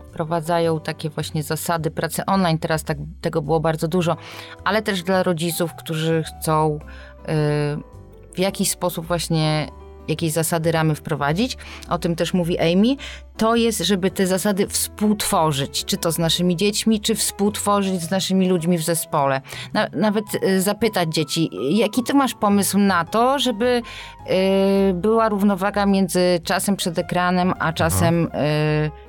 wprowadzają 0.10 0.80
takie 0.80 1.10
właśnie 1.10 1.44
zasady 1.44 1.92
pracy 1.92 2.26
online. 2.26 2.58
Teraz 2.58 2.84
tak, 2.84 2.98
tego 3.22 3.42
było 3.42 3.60
bardzo 3.60 3.88
dużo, 3.88 4.18
ale 4.64 4.82
też 4.82 5.04
dla 5.04 5.24
rodziców, 5.24 5.72
którzy 5.76 6.24
chcą 6.24 6.76
y, 6.76 7.28
w 8.34 8.40
jakiś 8.40 8.70
sposób 8.72 9.06
właśnie 9.06 9.68
jakieś 10.10 10.32
zasady, 10.32 10.72
ramy 10.72 10.96
wprowadzić, 10.96 11.58
o 11.90 11.98
tym 11.98 12.16
też 12.16 12.34
mówi 12.34 12.60
Amy, 12.60 12.96
to 13.38 13.56
jest, 13.56 13.80
żeby 13.80 14.12
te 14.12 14.28
zasady 14.28 14.68
współtworzyć, 14.68 15.86
czy 15.86 15.98
to 15.98 16.12
z 16.12 16.18
naszymi 16.18 16.56
dziećmi, 16.56 17.02
czy 17.02 17.16
współtworzyć 17.16 18.02
z 18.02 18.12
naszymi 18.12 18.50
ludźmi 18.50 18.78
w 18.78 18.84
zespole. 18.84 19.42
Na, 19.74 19.88
nawet 19.94 20.26
y, 20.44 20.62
zapytać 20.62 21.14
dzieci, 21.14 21.50
jaki 21.78 22.04
ty 22.04 22.14
masz 22.14 22.34
pomysł 22.34 22.78
na 22.78 23.06
to, 23.06 23.40
żeby 23.40 23.82
y, 24.90 24.94
była 24.94 25.30
równowaga 25.30 25.86
między 25.86 26.40
czasem 26.44 26.76
przed 26.76 26.98
ekranem, 26.98 27.54
a 27.60 27.74
czasem 27.74 28.26
y, 28.26 28.30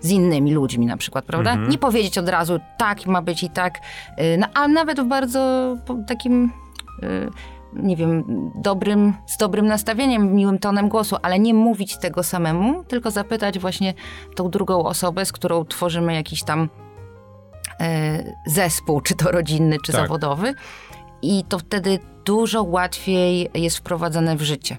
z 0.00 0.10
innymi 0.10 0.52
ludźmi 0.52 0.86
na 0.86 0.96
przykład, 0.96 1.24
prawda? 1.24 1.50
Mhm. 1.50 1.70
Nie 1.70 1.78
powiedzieć 1.78 2.18
od 2.18 2.28
razu, 2.28 2.60
tak 2.78 3.06
ma 3.06 3.22
być 3.22 3.42
i 3.42 3.50
tak, 3.50 3.78
y, 3.78 4.36
no, 4.38 4.46
a 4.54 4.68
nawet 4.68 5.00
w 5.00 5.04
bardzo 5.04 5.76
takim 6.06 6.52
y, 7.02 7.30
nie 7.72 7.96
wiem, 7.96 8.24
dobrym, 8.54 9.14
z 9.26 9.36
dobrym 9.36 9.66
nastawieniem, 9.66 10.34
miłym 10.34 10.58
tonem 10.58 10.88
głosu, 10.88 11.16
ale 11.22 11.38
nie 11.38 11.54
mówić 11.54 11.98
tego 11.98 12.22
samemu, 12.22 12.84
tylko 12.84 13.10
zapytać 13.10 13.58
właśnie 13.58 13.94
tą 14.36 14.50
drugą 14.50 14.84
osobę, 14.84 15.24
z 15.24 15.32
którą 15.32 15.64
tworzymy 15.64 16.14
jakiś 16.14 16.42
tam 16.42 16.68
e, 17.80 18.24
zespół, 18.46 19.00
czy 19.00 19.14
to 19.14 19.30
rodzinny, 19.30 19.76
czy 19.84 19.92
Tak. 19.92 20.00
zawodowy. 20.00 20.54
I 21.22 21.44
to 21.48 21.58
wtedy 21.58 21.98
dużo 22.24 22.62
łatwiej 22.62 23.50
jest 23.54 23.78
wprowadzane 23.78 24.36
w 24.36 24.42
życie. 24.42 24.76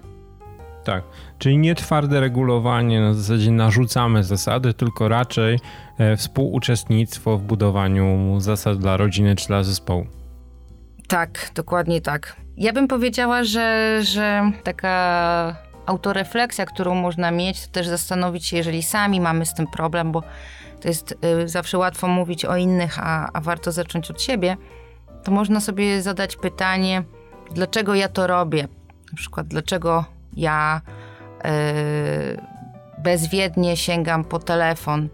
Tak, 0.84 1.04
czyli 1.38 1.58
nie 1.58 1.76
twarde 1.76 2.20
regulowanie, 2.20 3.02
na 3.02 3.14
zasadzie 3.14 3.52
narzucamy 3.52 4.24
zasady, 4.24 4.74
tylko 4.74 5.08
raczej 5.08 5.60
e, 5.98 6.18
współuczestnictwo 6.18 7.38
w 7.38 7.42
budowaniu 7.42 8.40
zasad 8.40 8.78
dla 8.78 8.98
rodziny 8.98 9.36
czy 9.36 9.48
dla 9.48 9.64
zespołu. 9.64 10.06
Tak, 11.08 11.52
dokładnie 11.56 12.02
tak. 12.02 12.36
Ja 12.62 12.74
bym 12.74 12.88
powiedziała, 12.88 13.44
że, 13.44 14.00
że 14.02 14.52
taka 14.64 15.56
autorefleksja, 15.86 16.66
którą 16.66 16.96
można 16.96 17.32
mieć, 17.32 17.68
to 17.68 17.72
też 17.72 17.88
zastanowić 17.88 18.46
się, 18.46 18.58
jeżeli 18.58 18.84
sami 18.84 19.22
mamy 19.22 19.46
z 19.46 19.54
tym 19.54 19.68
problem, 19.68 20.12
bo 20.12 20.24
to 20.82 20.88
jest 20.88 21.12
y, 21.44 21.48
zawsze 21.48 21.78
łatwo 21.78 22.08
mówić 22.08 22.46
o 22.46 22.58
innych, 22.58 23.00
a, 23.00 23.30
a 23.34 23.42
warto 23.42 23.72
zacząć 23.72 24.12
od 24.12 24.22
siebie, 24.22 24.58
to 25.24 25.32
można 25.32 25.60
sobie 25.60 26.02
zadać 26.02 26.36
pytanie, 26.36 27.04
dlaczego 27.52 27.96
ja 27.96 28.08
to 28.10 28.28
robię? 28.28 28.68
Na 29.12 29.18
przykład, 29.18 29.48
dlaczego 29.48 30.06
ja 30.38 30.82
y, 31.46 32.42
bezwiednie 32.98 33.78
sięgam 33.78 34.24
po 34.24 34.40
telefon? 34.40 35.10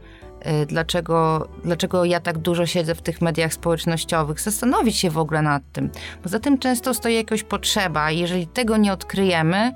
Y, 0.48 0.66
Dlaczego, 0.66 1.48
dlaczego 1.64 2.06
ja 2.06 2.20
tak 2.20 2.38
dużo 2.38 2.66
siedzę 2.66 2.96
w 2.96 3.02
tych 3.02 3.22
mediach 3.22 3.54
społecznościowych? 3.54 4.42
Zastanowić 4.42 4.98
się 4.98 5.10
w 5.10 5.18
ogóle 5.18 5.42
nad 5.42 5.64
tym. 5.74 5.90
Poza 6.24 6.40
tym 6.40 6.58
często 6.58 6.94
stoi 6.94 7.16
jakaś 7.16 7.44
potrzeba, 7.44 8.12
jeżeli 8.12 8.48
tego 8.48 8.78
nie 8.78 8.94
odkryjemy, 8.94 9.74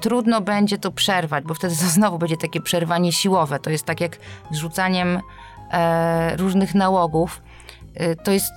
trudno 0.00 0.40
będzie 0.40 0.78
to 0.78 0.90
przerwać, 0.90 1.44
bo 1.44 1.54
wtedy 1.54 1.76
to 1.76 1.86
znowu 1.98 2.18
będzie 2.18 2.36
takie 2.36 2.60
przerwanie 2.60 3.12
siłowe. 3.12 3.58
To 3.58 3.70
jest 3.70 3.84
tak 3.84 4.00
jak 4.00 4.16
z 4.50 4.56
rzucaniem 4.56 5.20
e, 5.70 6.36
różnych 6.36 6.74
nałogów. 6.74 7.42
E, 7.94 8.16
to 8.16 8.30
jest 8.30 8.52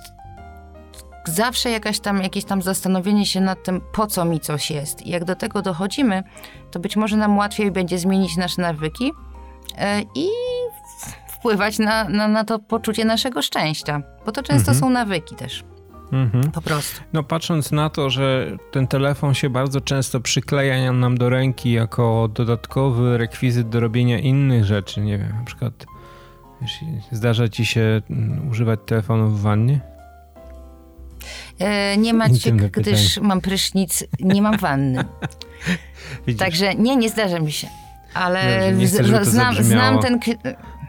zawsze 1.24 1.70
jakaś 1.70 2.00
tam, 2.00 2.22
jakieś 2.22 2.44
tam 2.44 2.62
zastanowienie 2.62 3.26
się 3.26 3.40
nad 3.40 3.62
tym, 3.62 3.80
po 3.92 4.06
co 4.06 4.24
mi 4.24 4.40
coś 4.40 4.70
jest. 4.70 5.02
I 5.06 5.10
jak 5.10 5.24
do 5.24 5.34
tego 5.36 5.62
dochodzimy, 5.62 6.22
to 6.70 6.80
być 6.80 6.96
może 6.96 7.16
nam 7.16 7.38
łatwiej 7.38 7.70
będzie 7.70 7.98
zmienić 7.98 8.36
nasze 8.36 8.62
nawyki 8.62 9.12
e, 9.78 10.02
i 10.14 10.28
wpływać 11.46 11.78
na, 11.78 12.08
na, 12.08 12.28
na 12.28 12.44
to 12.44 12.58
poczucie 12.58 13.04
naszego 13.04 13.42
szczęścia. 13.42 14.02
Bo 14.26 14.32
to 14.32 14.42
często 14.42 14.70
Mhm. 14.72 14.78
są 14.78 14.90
nawyki 14.90 15.36
też, 15.36 15.64
Mhm. 16.12 16.50
po 16.50 16.60
prostu. 16.60 17.00
No 17.12 17.22
patrząc 17.22 17.72
na 17.72 17.90
to, 17.90 18.10
że 18.10 18.56
ten 18.72 18.86
telefon 18.86 19.34
się 19.34 19.50
bardzo 19.50 19.80
często 19.80 20.20
przykleja 20.20 20.92
nam 20.92 21.18
do 21.18 21.28
ręki 21.28 21.72
jako 21.72 22.28
dodatkowy 22.34 23.18
rekwizyt 23.18 23.68
do 23.68 23.80
robienia 23.80 24.18
innych 24.18 24.64
rzeczy, 24.64 25.00
nie 25.00 25.18
wiem, 25.18 25.32
na 25.38 25.44
przykład 25.44 25.86
wiesz, 26.62 26.80
zdarza 27.12 27.48
ci 27.48 27.66
się 27.66 28.02
mm, 28.10 28.48
używać 28.50 28.80
telefonu 28.86 29.28
w 29.28 29.40
wannie? 29.40 29.80
E, 31.58 31.96
nie 31.96 32.10
Intymne 32.10 32.70
gdyż 32.70 33.18
mam 33.20 33.40
prysznic, 33.40 34.04
nie 34.20 34.42
mam 34.42 34.56
wanny. 34.56 35.04
Także 36.38 36.74
nie, 36.74 36.96
nie 36.96 37.08
zdarza 37.08 37.38
mi 37.38 37.52
się. 37.52 37.68
Ale 38.14 38.72
Dobrze, 38.72 38.86
chcę, 38.86 39.18
to 39.18 39.24
znam, 39.24 39.54
znam, 39.54 39.98
ten, 39.98 40.20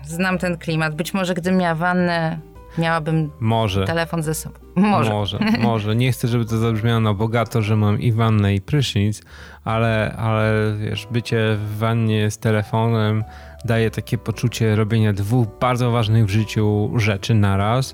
znam 0.08 0.38
ten 0.38 0.58
klimat. 0.58 0.96
Być 0.96 1.13
może 1.13 1.34
gdybym 1.34 1.60
miała 1.60 1.76
wannę, 1.76 2.39
miałabym 2.78 3.32
Może. 3.39 3.86
telefon 3.86 4.24
ze 4.24 4.34
sobą. 4.36 4.56
Może. 4.76 5.12
Może, 5.12 5.39
może. 5.60 5.96
Nie 5.96 6.12
chcę, 6.12 6.28
żeby 6.28 6.46
to 6.46 6.58
zabrzmiało 6.58 7.00
na 7.00 7.13
bogato, 7.13 7.62
że 7.62 7.76
mam 7.76 8.00
i 8.02 8.12
wannę, 8.12 8.56
i 8.56 8.62
prysznic, 8.62 9.22
ale, 9.63 10.15
ale 10.17 10.54
wiesz, 10.80 11.08
bycie 11.12 11.56
w 11.56 11.78
wannie 11.78 12.32
z 12.32 12.38
telefonem 12.38 13.24
daje 13.65 13.91
takie 13.91 14.17
poczucie 14.17 14.76
robienia 14.76 15.13
dwóch 15.13 15.48
bardzo 15.60 15.91
ważnych 15.91 16.26
w 16.26 16.30
życiu 16.30 16.91
rzeczy 16.96 17.34
naraz. 17.34 17.93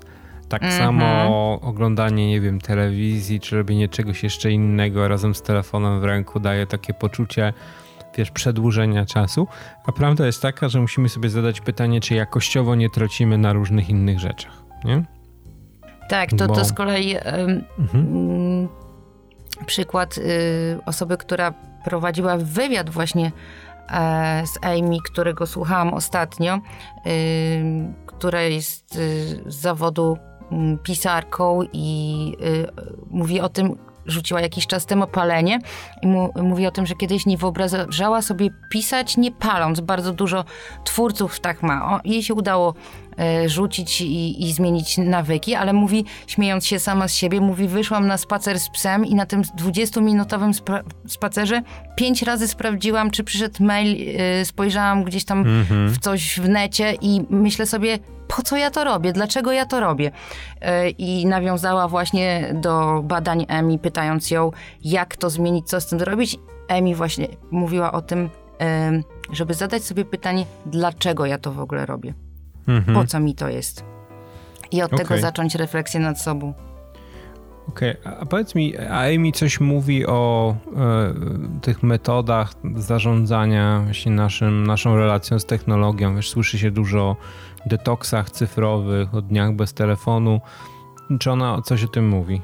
Tak 0.50 0.64
Mhm. 0.64 0.82
samo 0.82 1.60
oglądanie, 1.62 2.28
nie 2.28 2.42
wiem, 2.42 2.62
telewizji, 2.62 3.40
czy 3.40 3.56
robienie 3.58 3.90
czegoś 3.90 4.24
jeszcze 4.24 4.52
innego 4.52 5.08
razem 5.08 5.36
z 5.36 5.42
telefonem 5.42 6.00
w 6.02 6.04
ręku 6.04 6.40
daje 6.40 6.68
takie 6.68 6.94
poczucie, 6.94 7.54
wiesz, 8.18 8.32
przedłużenia 8.32 9.06
czasu. 9.06 9.48
A 9.86 9.92
prawda 9.92 10.26
jest 10.26 10.42
taka, 10.42 10.70
że 10.70 10.80
musimy 10.82 11.10
sobie 11.10 11.30
zadać 11.30 11.62
pytanie, 11.62 12.02
czy 12.02 12.16
jakościowo 12.16 12.76
nie 12.76 12.90
tracimy 12.90 13.38
na 13.38 13.54
różnych 13.54 13.90
innych 13.90 14.20
rzeczach, 14.20 14.64
nie? 14.86 15.04
Tak, 16.10 16.30
to, 16.30 16.48
Bo- 16.48 16.56
to 16.56 16.66
z 16.66 16.74
kolei 16.74 17.16
Mhm. 17.18 18.06
mm, 18.08 18.68
przykład 19.66 20.18
y, 20.18 20.22
osoby, 20.86 21.18
która 21.18 21.54
prowadziła 21.86 22.38
wywiad 22.38 22.90
właśnie 22.90 23.32
e, 23.90 24.44
z 24.48 24.66
Amy, 24.66 24.98
którego 25.06 25.48
słuchałam 25.48 25.94
ostatnio, 25.94 26.60
która 28.06 28.42
jest 28.42 28.96
y, 28.96 29.44
z 29.46 29.56
zawodu 29.56 30.18
mm, 30.52 30.78
pisarką 30.78 31.60
i 31.74 32.34
y, 32.42 32.68
mówi 33.10 33.42
o 33.42 33.50
tym, 33.50 33.78
rzuciła 34.06 34.42
jakiś 34.42 34.68
czas 34.68 34.86
temu 34.86 35.08
palenie 35.08 35.60
i 36.02 36.08
mu, 36.08 36.34
mówi 36.36 36.68
o 36.68 36.72
tym, 36.72 36.86
że 36.86 36.96
kiedyś 36.96 37.26
nie 37.26 37.38
wyobrażała 37.38 38.22
sobie 38.22 38.50
pisać 38.70 39.18
nie 39.18 39.32
paląc. 39.32 39.80
Bardzo 39.80 40.14
dużo 40.14 40.46
twórców 40.84 41.40
tak 41.40 41.64
ma. 41.64 41.96
O, 41.96 42.00
jej 42.06 42.24
się 42.24 42.34
udało 42.34 42.74
rzucić 43.46 44.02
i, 44.02 44.44
i 44.44 44.54
zmienić 44.54 44.98
nawyki, 44.98 45.56
ale 45.56 45.74
mówi, 45.74 46.06
śmiejąc 46.28 46.66
się 46.66 46.80
sama 46.80 47.08
z 47.08 47.14
siebie, 47.16 47.42
mówi, 47.42 47.68
wyszłam 47.68 48.08
na 48.08 48.18
spacer 48.18 48.60
z 48.60 48.70
psem 48.70 49.06
i 49.06 49.16
na 49.16 49.26
tym 49.26 49.42
20-minutowym 49.42 50.52
spra- 50.52 50.84
spacerze 51.08 51.62
pięć 51.96 52.22
razy 52.22 52.48
sprawdziłam, 52.48 53.12
czy 53.12 53.24
przyszedł 53.24 53.64
mail, 53.64 54.20
e, 54.20 54.46
spojrzałam 54.46 55.04
gdzieś 55.04 55.26
tam 55.26 55.44
w 55.88 56.00
coś 56.00 56.40
w 56.40 56.50
necie 56.50 56.94
i 57.02 57.22
myślę 57.30 57.66
sobie, 57.66 58.00
po 58.28 58.42
co 58.42 58.58
ja 58.58 58.72
to 58.72 58.84
robię, 58.84 59.14
dlaczego 59.14 59.52
ja 59.52 59.66
to 59.66 59.80
robię? 59.80 60.12
E, 60.62 60.90
I 60.90 61.26
nawiązała 61.26 61.88
właśnie 61.88 62.54
do 62.54 63.02
badań 63.04 63.46
Emi, 63.48 63.80
pytając 63.80 64.32
ją, 64.32 64.52
jak 64.84 65.16
to 65.16 65.30
zmienić, 65.30 65.70
co 65.70 65.82
z 65.82 65.88
tym 65.88 66.00
zrobić. 66.00 66.40
Emi 66.68 66.96
właśnie 66.96 67.28
mówiła 67.52 67.92
o 67.92 68.02
tym, 68.02 68.30
żeby 69.32 69.54
zadać 69.54 69.84
sobie 69.84 70.06
pytanie, 70.06 70.46
dlaczego 70.66 71.26
ja 71.26 71.38
to 71.38 71.52
w 71.52 71.60
ogóle 71.60 71.86
robię, 71.86 72.14
Mhm. 72.68 72.98
po 72.98 73.06
co 73.06 73.20
mi 73.20 73.36
to 73.36 73.50
jest. 73.50 73.86
I 74.72 74.82
od 74.82 74.92
tego 74.92 75.04
Okej. 75.04 75.22
zacząć 75.22 75.56
refleksję 75.56 76.00
nad 76.00 76.22
sobą. 76.22 76.54
Okej, 77.70 77.96
a 78.06 78.10
a 78.18 78.26
powiedz 78.26 78.56
mi, 78.56 78.78
a 78.78 79.16
Amy 79.16 79.32
coś 79.32 79.60
mówi 79.60 80.06
o 80.06 80.56
e, 80.76 81.14
tych 81.62 81.84
metodach 81.84 82.54
zarządzania 82.76 83.82
właśnie 83.84 84.12
naszym, 84.12 84.68
naszą 84.68 84.96
relacją 84.96 85.40
z 85.40 85.46
technologią. 85.46 86.16
Wiesz, 86.16 86.30
słyszy 86.30 86.60
się 86.60 86.72
dużo 86.72 87.00
o 87.00 87.16
detoksach 87.66 88.30
cyfrowych, 88.32 89.16
o 89.16 89.22
dniach 89.22 89.54
bez 89.54 89.74
telefonu. 89.74 90.42
Czy 91.20 91.32
ona 91.32 91.62
coś 91.62 91.84
o 91.84 91.88
tym 91.88 92.10
mówi? 92.10 92.42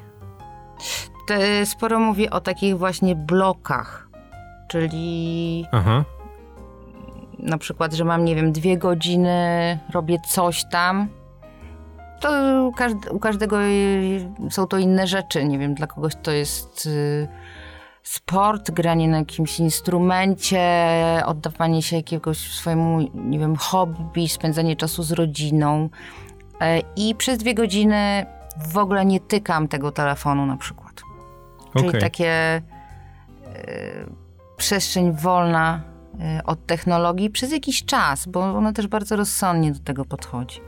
Te, 1.27 1.65
sporo 1.65 1.99
mówi 1.99 2.29
o 2.29 2.39
takich 2.41 2.77
właśnie 2.77 3.15
blokach, 3.15 4.09
czyli 4.67 5.65
Aha, 5.71 6.03
na 7.43 7.57
przykład, 7.57 7.93
że 7.93 8.05
mam, 8.05 8.25
nie 8.25 8.35
wiem, 8.35 8.51
dwie 8.51 8.77
godziny, 8.77 9.79
robię 9.93 10.17
coś 10.29 10.65
tam, 10.71 11.07
to 12.19 12.29
u, 12.67 12.71
każd- 12.71 13.11
u 13.11 13.19
każdego 13.19 13.61
y, 13.61 14.29
są 14.49 14.67
to 14.67 14.77
inne 14.77 15.07
rzeczy. 15.07 15.45
Nie 15.45 15.59
wiem, 15.59 15.73
dla 15.73 15.87
kogoś 15.87 16.13
to 16.23 16.31
jest 16.31 16.85
y, 16.85 17.27
sport, 18.03 18.71
granie 18.71 19.07
na 19.07 19.17
jakimś 19.17 19.59
instrumencie, 19.59 20.61
oddawanie 21.25 21.81
się 21.81 21.95
jakiegoś 21.95 22.37
swojemu, 22.37 22.99
nie 23.13 23.39
wiem, 23.39 23.55
hobby, 23.55 24.29
spędzanie 24.29 24.75
czasu 24.75 25.03
z 25.03 25.11
rodziną. 25.11 25.89
E, 26.61 26.81
I 26.95 27.15
przez 27.15 27.37
dwie 27.37 27.53
godziny 27.53 28.25
w 28.73 28.77
ogóle 28.77 29.05
nie 29.05 29.19
tykam 29.19 29.67
tego 29.67 29.91
telefonu 29.91 30.45
na 30.45 30.57
przykład. 30.57 30.93
Czyli 31.77 31.89
takie 31.99 32.57
y, 32.57 32.61
przestrzeń 34.57 35.11
wolna 35.11 35.81
od 36.45 36.65
technologii 36.65 37.29
przez 37.29 37.51
jakiś 37.51 37.85
czas, 37.85 38.27
bo 38.27 38.41
ona 38.41 38.73
też 38.73 38.87
bardzo 38.87 39.15
rozsądnie 39.15 39.71
do 39.71 39.79
tego 39.79 40.05
podchodzi. 40.05 40.59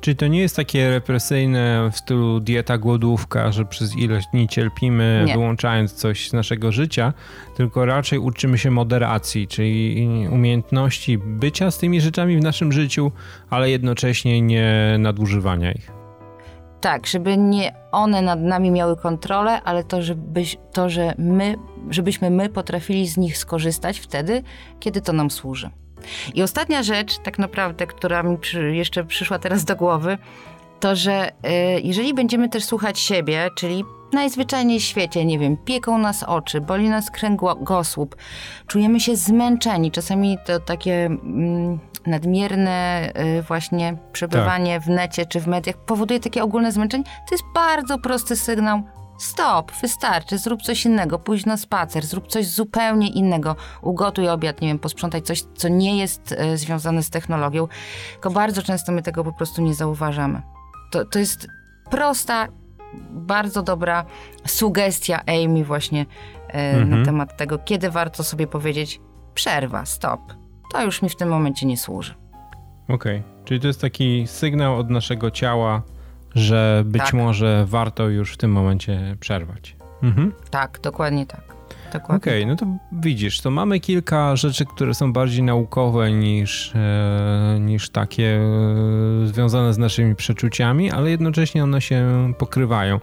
Czyli 0.00 0.16
to 0.16 0.26
nie 0.26 0.40
jest 0.40 0.56
takie 0.56 0.90
represyjne 0.90 1.90
w 1.92 1.96
stylu 1.96 2.40
dieta 2.40 2.78
głodówka, 2.78 3.52
że 3.52 3.64
przez 3.64 3.96
ilość 3.96 4.26
dni 4.32 4.48
cierpimy, 4.48 5.24
Nie. 5.26 5.32
wyłączając 5.32 5.92
coś 5.92 6.30
z 6.30 6.32
naszego 6.32 6.72
życia, 6.72 7.12
tylko 7.56 7.86
raczej 7.86 8.18
uczymy 8.18 8.58
się 8.58 8.70
moderacji, 8.70 9.48
czyli 9.48 10.08
umiejętności 10.30 11.18
bycia 11.18 11.70
z 11.70 11.78
tymi 11.78 12.00
rzeczami 12.00 12.36
w 12.36 12.42
naszym 12.42 12.72
życiu, 12.72 13.12
ale 13.50 13.70
jednocześnie 13.70 14.42
nie 14.42 14.96
nadużywania 14.98 15.72
ich. 15.72 15.95
Tak, 16.80 17.06
żeby 17.06 17.36
nie 17.36 17.74
one 17.92 18.22
nad 18.22 18.40
nami 18.40 18.70
miały 18.70 18.96
kontrolę, 18.96 19.62
ale 19.62 19.84
to, 19.84 20.02
żebyś, 20.02 20.56
to 20.72 20.90
że 20.90 21.14
my, 21.18 21.54
żebyśmy 21.90 22.30
my 22.30 22.48
potrafili 22.48 23.06
z 23.06 23.16
nich 23.16 23.38
skorzystać 23.38 23.98
wtedy, 23.98 24.42
kiedy 24.80 25.00
to 25.00 25.12
nam 25.12 25.30
służy. 25.30 25.70
I 26.34 26.42
ostatnia 26.42 26.82
rzecz, 26.82 27.18
tak 27.18 27.38
naprawdę, 27.38 27.86
która 27.86 28.22
mi 28.22 28.38
przy, 28.38 28.76
jeszcze 28.76 29.04
przyszła 29.04 29.38
teraz 29.38 29.64
do 29.64 29.76
głowy, 29.76 30.18
to 30.80 30.96
że 30.96 31.28
y, 31.30 31.80
jeżeli 31.82 32.14
będziemy 32.14 32.48
też 32.48 32.64
słuchać 32.64 32.98
siebie, 32.98 33.50
czyli 33.56 33.84
najzwyczajniej 34.12 34.80
w 34.80 34.82
świecie, 34.82 35.24
nie 35.24 35.38
wiem, 35.38 35.56
pieką 35.56 35.98
nas 35.98 36.22
oczy, 36.22 36.60
boli 36.60 36.88
nas 36.88 37.10
kręgosłup, 37.10 38.16
czujemy 38.66 39.00
się 39.00 39.16
zmęczeni, 39.16 39.90
czasami 39.90 40.38
to 40.46 40.60
takie 40.60 41.06
mm, 41.06 41.78
nadmierne 42.06 43.08
y, 43.38 43.42
właśnie 43.42 43.96
przebywanie 44.12 44.74
tak. 44.74 44.82
w 44.82 44.88
necie 44.88 45.26
czy 45.26 45.40
w 45.40 45.46
mediach 45.46 45.76
powoduje 45.76 46.20
takie 46.20 46.42
ogólne 46.42 46.72
zmęczenie, 46.72 47.04
to 47.04 47.34
jest 47.34 47.44
bardzo 47.54 47.98
prosty 47.98 48.36
sygnał, 48.36 48.82
Stop, 49.18 49.72
wystarczy, 49.82 50.38
zrób 50.38 50.62
coś 50.62 50.84
innego, 50.84 51.18
pójdź 51.18 51.46
na 51.46 51.56
spacer, 51.56 52.06
zrób 52.06 52.28
coś 52.28 52.46
zupełnie 52.46 53.08
innego, 53.08 53.56
ugotuj 53.82 54.28
obiad, 54.28 54.60
nie 54.60 54.68
wiem, 54.68 54.78
posprzątaj 54.78 55.22
coś, 55.22 55.42
co 55.42 55.68
nie 55.68 55.98
jest 55.98 56.32
e, 56.32 56.56
związane 56.56 57.02
z 57.02 57.10
technologią, 57.10 57.68
tylko 58.12 58.30
bardzo 58.30 58.62
często 58.62 58.92
my 58.92 59.02
tego 59.02 59.24
po 59.24 59.32
prostu 59.32 59.62
nie 59.62 59.74
zauważamy. 59.74 60.42
To, 60.90 61.04
to 61.04 61.18
jest 61.18 61.48
prosta, 61.90 62.48
bardzo 63.10 63.62
dobra 63.62 64.04
sugestia 64.46 65.20
Amy 65.26 65.64
właśnie 65.64 66.06
mhm. 66.48 66.90
na 66.90 67.04
temat 67.04 67.36
tego, 67.36 67.58
kiedy 67.58 67.90
warto 67.90 68.24
sobie 68.24 68.46
powiedzieć 68.46 69.00
przerwa, 69.34 69.86
stop. 69.86 70.45
To 70.72 70.84
już 70.84 71.02
mi 71.02 71.08
w 71.08 71.16
tym 71.16 71.28
momencie 71.28 71.66
nie 71.66 71.76
służy. 71.76 72.14
Okej, 72.88 73.18
okay. 73.18 73.44
czyli 73.44 73.60
to 73.60 73.66
jest 73.66 73.80
taki 73.80 74.26
sygnał 74.26 74.76
od 74.76 74.90
naszego 74.90 75.30
ciała, 75.30 75.82
że 76.34 76.82
być 76.86 77.02
tak. 77.02 77.14
może 77.14 77.64
warto 77.68 78.08
już 78.08 78.32
w 78.32 78.36
tym 78.36 78.52
momencie 78.52 79.16
przerwać. 79.20 79.76
Mhm. 80.02 80.32
Tak, 80.50 80.80
dokładnie 80.82 81.26
tak. 81.26 81.56
Okej, 81.94 82.16
okay, 82.16 82.40
tak. 82.40 82.48
no 82.48 82.56
to 82.56 82.66
widzisz, 82.92 83.40
to 83.40 83.50
mamy 83.50 83.80
kilka 83.80 84.36
rzeczy, 84.36 84.64
które 84.66 84.94
są 84.94 85.12
bardziej 85.12 85.42
naukowe 85.42 86.12
niż, 86.12 86.72
e, 86.74 87.58
niż 87.60 87.90
takie 87.90 88.40
e, 88.40 89.26
związane 89.26 89.74
z 89.74 89.78
naszymi 89.78 90.14
przeczuciami, 90.14 90.90
ale 90.90 91.10
jednocześnie 91.10 91.64
one 91.64 91.80
się 91.80 92.32
pokrywają. 92.38 93.00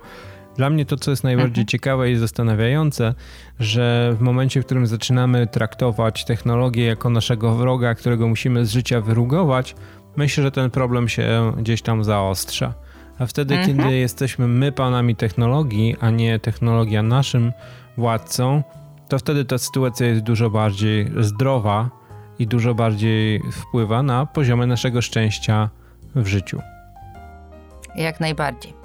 Dla 0.57 0.69
mnie 0.69 0.85
to, 0.85 0.97
co 0.97 1.11
jest 1.11 1.23
najbardziej 1.23 1.61
mhm. 1.61 1.67
ciekawe 1.67 2.11
i 2.11 2.15
zastanawiające, 2.15 3.13
że 3.59 4.15
w 4.17 4.21
momencie, 4.21 4.61
w 4.61 4.65
którym 4.65 4.87
zaczynamy 4.87 5.47
traktować 5.47 6.25
technologię 6.25 6.85
jako 6.85 7.09
naszego 7.09 7.55
wroga, 7.55 7.95
którego 7.95 8.27
musimy 8.27 8.65
z 8.65 8.71
życia 8.71 9.01
wyrugować, 9.01 9.75
myślę, 10.15 10.43
że 10.43 10.51
ten 10.51 10.71
problem 10.71 11.09
się 11.09 11.53
gdzieś 11.57 11.81
tam 11.81 12.03
zaostrza. 12.03 12.73
A 13.19 13.25
wtedy, 13.25 13.55
mhm. 13.55 13.77
kiedy 13.77 13.95
jesteśmy 13.95 14.47
my 14.47 14.71
panami 14.71 15.15
technologii, 15.15 15.95
a 15.99 16.09
nie 16.09 16.39
technologia 16.39 17.03
naszym 17.03 17.51
władcą, 17.97 18.63
to 19.09 19.19
wtedy 19.19 19.45
ta 19.45 19.57
sytuacja 19.57 20.07
jest 20.07 20.21
dużo 20.21 20.49
bardziej 20.49 21.11
zdrowa 21.19 21.89
i 22.39 22.47
dużo 22.47 22.75
bardziej 22.75 23.41
wpływa 23.51 24.03
na 24.03 24.25
poziomy 24.25 24.67
naszego 24.67 25.01
szczęścia 25.01 25.69
w 26.15 26.27
życiu. 26.27 26.61
Jak 27.95 28.19
najbardziej. 28.19 28.82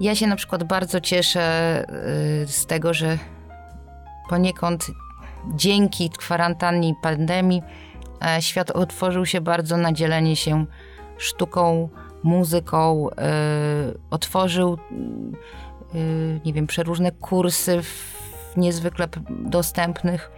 Ja 0.00 0.14
się 0.14 0.26
na 0.26 0.36
przykład 0.36 0.64
bardzo 0.64 1.00
cieszę 1.00 1.84
y, 2.42 2.46
z 2.46 2.66
tego, 2.66 2.94
że 2.94 3.18
poniekąd 4.28 4.86
dzięki 5.54 6.10
kwarantannie 6.10 6.88
i 6.88 6.94
pandemii 7.02 7.62
e, 8.36 8.42
świat 8.42 8.70
otworzył 8.70 9.26
się 9.26 9.40
bardzo 9.40 9.76
na 9.76 9.92
dzielenie 9.92 10.36
się 10.36 10.66
sztuką, 11.18 11.88
muzyką, 12.22 13.08
y, 13.08 13.14
otworzył, 14.10 14.78
y, 15.94 16.40
nie 16.44 16.52
wiem, 16.52 16.66
przeróżne 16.66 17.12
kursy 17.12 17.82
w 17.82 18.18
niezwykle 18.56 19.08
dostępnych 19.30 20.30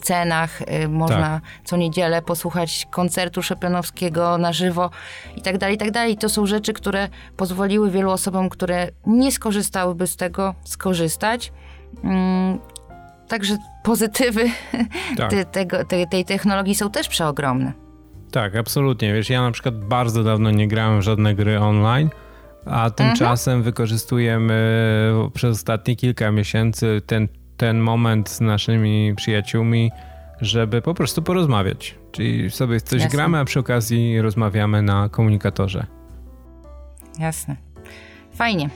cenach. 0.00 0.62
Y, 0.62 0.88
można 0.88 1.40
tak. 1.40 1.42
co 1.64 1.76
niedzielę 1.76 2.22
posłuchać 2.22 2.86
koncertu 2.90 3.42
Szopianowskiego 3.42 4.38
na 4.38 4.52
żywo 4.52 4.90
i 5.36 5.42
tak 5.42 5.58
dalej, 5.58 5.74
i 5.74 5.78
tak 5.78 5.90
dalej. 5.90 6.16
To 6.16 6.28
są 6.28 6.46
rzeczy, 6.46 6.72
które 6.72 7.08
pozwoliły 7.36 7.90
wielu 7.90 8.10
osobom, 8.10 8.48
które 8.48 8.88
nie 9.06 9.32
skorzystałyby 9.32 10.06
z 10.06 10.16
tego, 10.16 10.54
skorzystać. 10.64 11.52
Mm, 12.04 12.58
także 13.28 13.56
pozytywy 13.82 14.50
tak. 15.16 15.30
te, 15.30 15.44
tego, 15.44 15.84
te, 15.84 16.06
tej 16.06 16.24
technologii 16.24 16.74
są 16.74 16.90
też 16.90 17.08
przeogromne. 17.08 17.72
Tak, 18.30 18.56
absolutnie. 18.56 19.14
Wiesz, 19.14 19.30
ja 19.30 19.42
na 19.42 19.50
przykład 19.50 19.84
bardzo 19.84 20.24
dawno 20.24 20.50
nie 20.50 20.68
grałem 20.68 21.00
w 21.00 21.02
żadne 21.02 21.34
gry 21.34 21.60
online, 21.60 22.10
a 22.66 22.90
tymczasem 22.90 23.52
mhm. 23.52 23.62
wykorzystujemy 23.62 24.54
przez 25.34 25.56
ostatnie 25.56 25.96
kilka 25.96 26.30
miesięcy 26.30 27.02
ten, 27.06 27.28
ten 27.56 27.80
moment 27.80 28.28
z 28.30 28.40
naszymi 28.40 29.14
przyjaciółmi, 29.16 29.90
żeby 30.40 30.82
po 30.82 30.94
prostu 30.94 31.22
porozmawiać. 31.22 31.94
Czyli 32.12 32.50
sobie 32.50 32.80
coś 32.80 33.02
Jasne. 33.02 33.16
gramy, 33.16 33.38
a 33.38 33.44
przy 33.44 33.60
okazji 33.60 34.20
rozmawiamy 34.20 34.82
na 34.82 35.08
komunikatorze. 35.08 35.86
Jasne. 37.18 37.56
Fajnie. 38.32 38.70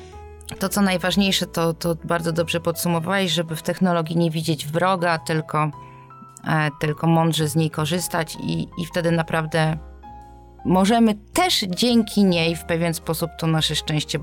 To, 0.58 0.68
co 0.68 0.82
najważniejsze, 0.82 1.46
to, 1.46 1.74
to 1.74 1.96
bardzo 2.04 2.32
dobrze 2.32 2.60
podsumowałeś, 2.60 3.32
żeby 3.32 3.56
w 3.56 3.62
technologii 3.62 4.16
nie 4.16 4.30
widzieć 4.30 4.66
wroga, 4.66 5.18
tylko 5.18 5.70
E, 6.46 6.70
tylko 6.78 7.06
mądrze 7.06 7.48
z 7.48 7.56
niej 7.56 7.70
korzystać 7.70 8.36
i, 8.42 8.62
i 8.62 8.86
wtedy 8.86 9.10
naprawdę 9.10 9.78
możemy 10.64 11.14
też 11.14 11.60
dzięki 11.60 12.24
niej 12.24 12.56
w 12.56 12.64
pewien 12.64 12.94
sposób 12.94 13.30
to 13.38 13.46
nasze 13.46 13.74
szczęście 13.74 14.18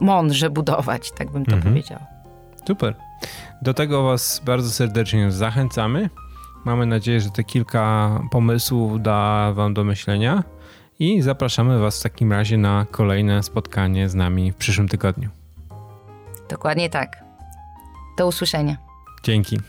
mądrze 0.00 0.50
budować, 0.50 1.12
tak 1.12 1.30
bym 1.30 1.44
to 1.44 1.52
mhm. 1.52 1.72
powiedziała. 1.74 2.06
Super. 2.66 2.94
Do 3.62 3.74
tego 3.74 4.02
Was 4.02 4.42
bardzo 4.44 4.70
serdecznie 4.70 5.32
zachęcamy. 5.32 6.10
Mamy 6.64 6.86
nadzieję, 6.86 7.20
że 7.20 7.30
te 7.30 7.44
kilka 7.44 8.10
pomysłów 8.30 9.02
da 9.02 9.52
Wam 9.52 9.74
do 9.74 9.84
myślenia 9.84 10.44
i 10.98 11.22
zapraszamy 11.22 11.78
Was 11.78 12.00
w 12.00 12.02
takim 12.02 12.32
razie 12.32 12.58
na 12.58 12.86
kolejne 12.90 13.42
spotkanie 13.42 14.08
z 14.08 14.14
nami 14.14 14.52
w 14.52 14.56
przyszłym 14.56 14.88
tygodniu. 14.88 15.30
Dokładnie 16.48 16.90
tak. 16.90 17.24
Do 18.18 18.26
usłyszenia. 18.26 18.76
Dzięki. 19.22 19.60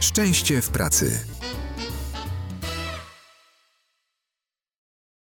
Szczęście 0.00 0.62
w 0.62 0.70
pracy. 0.70 1.37